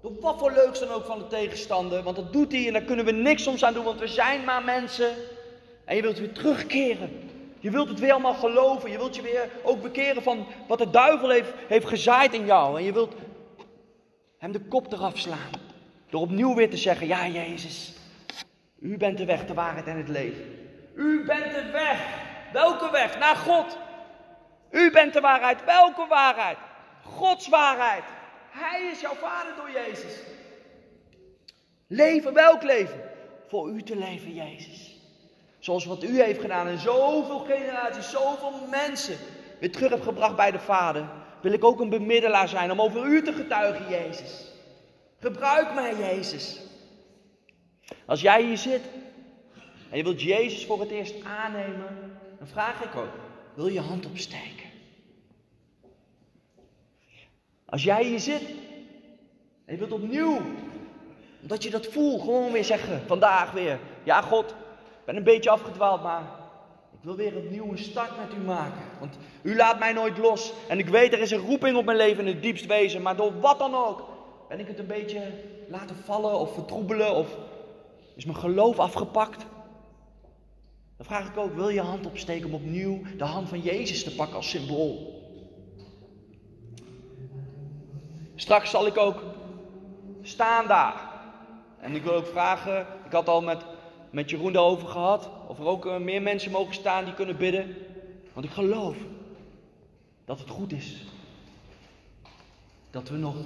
Door 0.05 0.21
wat 0.21 0.39
voor 0.39 0.53
leuks 0.53 0.81
dan 0.81 0.89
ook 0.89 1.05
van 1.05 1.19
de 1.19 1.27
tegenstander. 1.27 2.03
Want 2.03 2.17
dat 2.17 2.33
doet 2.33 2.53
hij 2.53 2.67
en 2.67 2.73
daar 2.73 2.83
kunnen 2.83 3.05
we 3.05 3.11
niks 3.11 3.43
soms 3.43 3.65
aan 3.65 3.75
doen, 3.75 3.85
want 3.85 4.01
we 4.01 4.07
zijn 4.07 4.45
maar 4.45 4.65
mensen. 4.65 5.15
En 5.85 5.97
je 5.97 6.03
wilt 6.03 6.19
weer 6.19 6.33
terugkeren. 6.33 7.31
Je 7.61 7.71
wilt 7.71 7.89
het 7.89 7.99
weer 7.99 8.13
allemaal 8.13 8.35
geloven. 8.35 8.91
Je 8.91 8.99
wilt 8.99 9.17
je 9.17 9.23
weer 9.23 9.49
ook 9.63 9.83
bekeren 9.83 10.23
van 10.23 10.47
wat 10.69 10.79
de 10.79 10.91
duivel 10.91 11.29
heeft, 11.29 11.53
heeft 11.69 11.87
gezaaid 11.87 12.33
in 12.33 12.47
jou. 12.47 12.79
En 12.79 12.85
je 12.85 12.93
wilt 12.93 13.13
hem 14.39 14.53
de 14.53 14.61
kop 14.61 14.93
eraf 14.93 15.19
slaan. 15.19 15.51
Door 16.11 16.21
opnieuw 16.21 16.55
weer 16.55 16.71
te 16.71 16.77
zeggen: 16.77 17.07
Ja, 17.07 17.27
Jezus, 17.27 17.93
u 18.81 18.97
bent 18.97 19.19
de 19.19 19.25
weg, 19.25 19.47
de 19.47 19.55
waarheid 19.55 19.87
en 19.87 19.97
het 19.97 20.09
leven. 20.09 20.45
U 20.95 21.25
bent 21.27 21.55
de 21.55 21.71
weg. 21.73 22.07
Welke 22.53 22.91
weg? 22.91 23.19
Naar 23.19 23.37
God. 23.37 23.79
U 24.71 24.91
bent 24.91 25.13
de 25.13 25.21
waarheid. 25.21 25.65
Welke 25.65 26.07
waarheid? 26.09 26.59
Gods 27.03 27.49
waarheid. 27.49 28.05
Hij 28.55 28.91
is 28.93 29.01
jouw 29.01 29.15
vader 29.15 29.55
door 29.57 29.71
Jezus. 29.71 30.13
Leven, 31.87 32.35
welk 32.35 32.63
leven? 32.63 33.01
Voor 33.47 33.71
u 33.71 33.83
te 33.83 33.97
leven, 33.97 34.35
Jezus. 34.35 34.97
Zoals 35.59 35.85
wat 35.85 36.03
u 36.03 36.23
heeft 36.23 36.41
gedaan 36.41 36.67
en 36.67 36.79
zoveel 36.79 37.39
generaties, 37.39 38.11
zoveel 38.11 38.67
mensen 38.71 39.17
weer 39.61 39.73
terug 39.73 39.91
hebt 39.91 40.03
gebracht 40.03 40.37
bij 40.37 40.51
de 40.51 40.59
Vader. 40.59 41.09
Wil 41.43 41.53
ik 41.53 41.65
ook 41.65 41.81
een 41.81 41.89
bemiddelaar 41.89 42.49
zijn 42.49 42.71
om 42.71 42.81
over 42.81 43.07
u 43.07 43.23
te 43.23 43.33
getuigen, 43.33 43.89
Jezus. 43.89 44.53
Gebruik 45.19 45.75
mij, 45.75 45.95
Jezus. 45.97 46.61
Als 48.07 48.21
jij 48.21 48.43
hier 48.43 48.59
zit 48.59 48.83
en 49.91 49.97
je 49.97 50.03
wilt 50.03 50.23
Jezus 50.23 50.67
voor 50.67 50.81
het 50.81 50.91
eerst 50.91 51.25
aannemen, 51.25 52.19
dan 52.39 52.49
vraag 52.49 52.85
ik 52.85 52.97
ook, 52.97 53.13
wil 53.55 53.67
je 53.67 53.81
hand 53.81 54.07
opsteken? 54.07 54.74
Als 57.75 57.83
jij 57.83 58.05
hier 58.05 58.21
zit 58.21 58.43
en 59.65 59.73
je 59.73 59.77
wilt 59.77 59.93
opnieuw, 59.93 60.41
omdat 61.43 61.63
je 61.63 61.71
dat 61.71 61.87
voelt, 61.87 62.21
gewoon 62.21 62.53
weer 62.53 62.65
zeggen, 62.65 63.03
vandaag 63.07 63.53
weer, 63.53 63.79
ja 64.05 64.21
God, 64.21 64.51
ik 64.51 65.05
ben 65.05 65.17
een 65.17 65.23
beetje 65.23 65.51
afgedwaald, 65.51 66.03
maar 66.03 66.23
ik 66.93 66.99
wil 67.03 67.17
weer 67.17 67.37
opnieuw 67.37 67.71
een 67.71 67.79
start 67.79 68.11
met 68.17 68.39
u 68.39 68.45
maken. 68.45 68.83
Want 69.01 69.19
u 69.43 69.57
laat 69.57 69.79
mij 69.79 69.93
nooit 69.93 70.19
los 70.19 70.53
en 70.69 70.79
ik 70.79 70.89
weet 70.89 71.13
er 71.13 71.21
is 71.21 71.31
een 71.31 71.47
roeping 71.47 71.77
op 71.77 71.85
mijn 71.85 71.97
leven 71.97 72.27
in 72.27 72.33
het 72.33 72.43
diepst 72.43 72.67
wezen, 72.67 73.03
maar 73.03 73.17
door 73.17 73.41
wat 73.41 73.59
dan 73.59 73.75
ook, 73.75 74.09
ben 74.49 74.61
ik 74.61 74.67
het 74.67 74.79
een 74.79 74.87
beetje 74.87 75.23
laten 75.69 75.97
vallen 75.97 76.39
of 76.39 76.55
vertroebelen 76.55 77.15
of 77.15 77.37
is 78.15 78.25
mijn 78.25 78.39
geloof 78.39 78.79
afgepakt. 78.79 79.47
Dan 80.97 81.07
vraag 81.07 81.29
ik 81.29 81.37
ook, 81.37 81.55
wil 81.55 81.69
je 81.69 81.81
hand 81.81 82.07
opsteken 82.07 82.47
om 82.47 82.55
opnieuw 82.55 83.01
de 83.17 83.25
hand 83.25 83.49
van 83.49 83.61
Jezus 83.61 84.05
te 84.05 84.15
pakken 84.15 84.37
als 84.37 84.51
symbool? 84.51 85.23
Straks 88.35 88.71
zal 88.71 88.87
ik 88.87 88.97
ook 88.97 89.23
staan 90.23 90.67
daar. 90.67 91.13
En 91.81 91.95
ik 91.95 92.03
wil 92.03 92.15
ook 92.15 92.27
vragen, 92.27 92.87
ik 93.05 93.13
had 93.13 93.29
al 93.29 93.43
met, 93.43 93.65
met 94.11 94.31
Jeroen 94.31 94.53
daarover 94.53 94.89
gehad, 94.89 95.31
of 95.49 95.59
er 95.59 95.67
ook 95.67 95.87
eh, 95.87 95.97
meer 95.97 96.23
mensen 96.23 96.51
mogen 96.51 96.75
staan 96.75 97.05
die 97.05 97.15
kunnen 97.15 97.37
bidden. 97.37 97.77
Want 98.33 98.47
ik 98.47 98.53
geloof 98.53 98.97
dat 100.25 100.39
het 100.39 100.49
goed 100.49 100.73
is. 100.73 101.05
Dat 102.91 103.09
we 103.09 103.17
nog 103.17 103.37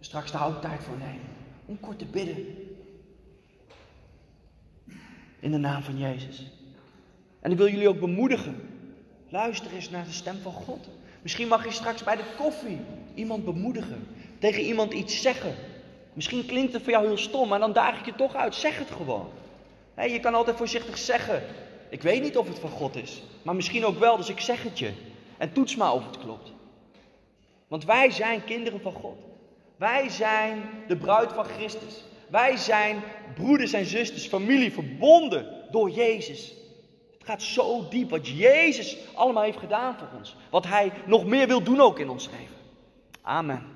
straks 0.00 0.30
de 0.30 0.38
oude 0.38 0.58
tijd 0.58 0.82
voor 0.82 0.98
nemen. 0.98 1.26
Om 1.66 1.80
kort 1.80 1.98
te 1.98 2.04
bidden. 2.04 2.44
In 5.40 5.50
de 5.50 5.58
naam 5.58 5.82
van 5.82 5.98
Jezus. 5.98 6.46
En 7.40 7.50
ik 7.50 7.56
wil 7.56 7.68
jullie 7.68 7.88
ook 7.88 8.00
bemoedigen. 8.00 8.56
Luister 9.28 9.72
eens 9.72 9.90
naar 9.90 10.04
de 10.04 10.12
stem 10.12 10.36
van 10.36 10.52
God. 10.52 10.88
Misschien 11.22 11.48
mag 11.48 11.64
je 11.64 11.70
straks 11.70 12.04
bij 12.04 12.16
de 12.16 12.34
koffie 12.36 12.80
iemand 13.14 13.44
bemoedigen. 13.44 14.06
Tegen 14.38 14.62
iemand 14.62 14.92
iets 14.92 15.22
zeggen. 15.22 15.54
Misschien 16.12 16.46
klinkt 16.46 16.72
het 16.72 16.82
voor 16.82 16.92
jou 16.92 17.06
heel 17.06 17.16
stom, 17.16 17.48
maar 17.48 17.58
dan 17.58 17.72
daag 17.72 17.98
ik 17.98 18.04
je 18.04 18.14
toch 18.14 18.34
uit. 18.34 18.54
Zeg 18.54 18.78
het 18.78 18.90
gewoon. 18.90 19.28
je 19.96 20.20
kan 20.20 20.34
altijd 20.34 20.56
voorzichtig 20.56 20.98
zeggen: 20.98 21.42
Ik 21.88 22.02
weet 22.02 22.22
niet 22.22 22.36
of 22.36 22.48
het 22.48 22.58
van 22.58 22.70
God 22.70 22.96
is, 22.96 23.22
maar 23.42 23.54
misschien 23.54 23.84
ook 23.84 23.98
wel, 23.98 24.16
dus 24.16 24.28
ik 24.28 24.40
zeg 24.40 24.62
het 24.62 24.78
je. 24.78 24.92
En 25.38 25.52
toets 25.52 25.76
maar 25.76 25.92
of 25.92 26.06
het 26.06 26.18
klopt. 26.18 26.52
Want 27.68 27.84
wij 27.84 28.10
zijn 28.10 28.44
kinderen 28.44 28.80
van 28.80 28.92
God. 28.92 29.18
Wij 29.76 30.08
zijn 30.08 30.62
de 30.86 30.96
bruid 30.96 31.32
van 31.32 31.44
Christus. 31.44 32.04
Wij 32.28 32.56
zijn 32.56 33.02
broeders 33.34 33.72
en 33.72 33.86
zusters, 33.86 34.26
familie, 34.26 34.72
verbonden 34.72 35.46
door 35.70 35.90
Jezus. 35.90 36.54
Het 37.18 37.26
gaat 37.26 37.42
zo 37.42 37.88
diep 37.88 38.10
wat 38.10 38.28
Jezus 38.28 38.96
allemaal 39.14 39.42
heeft 39.42 39.58
gedaan 39.58 39.96
voor 39.98 40.08
ons. 40.18 40.36
Wat 40.50 40.66
Hij 40.66 40.92
nog 41.06 41.24
meer 41.26 41.46
wil 41.46 41.62
doen 41.62 41.80
ook 41.80 41.98
in 41.98 42.08
ons 42.08 42.28
leven. 42.30 42.56
Amen. 43.22 43.75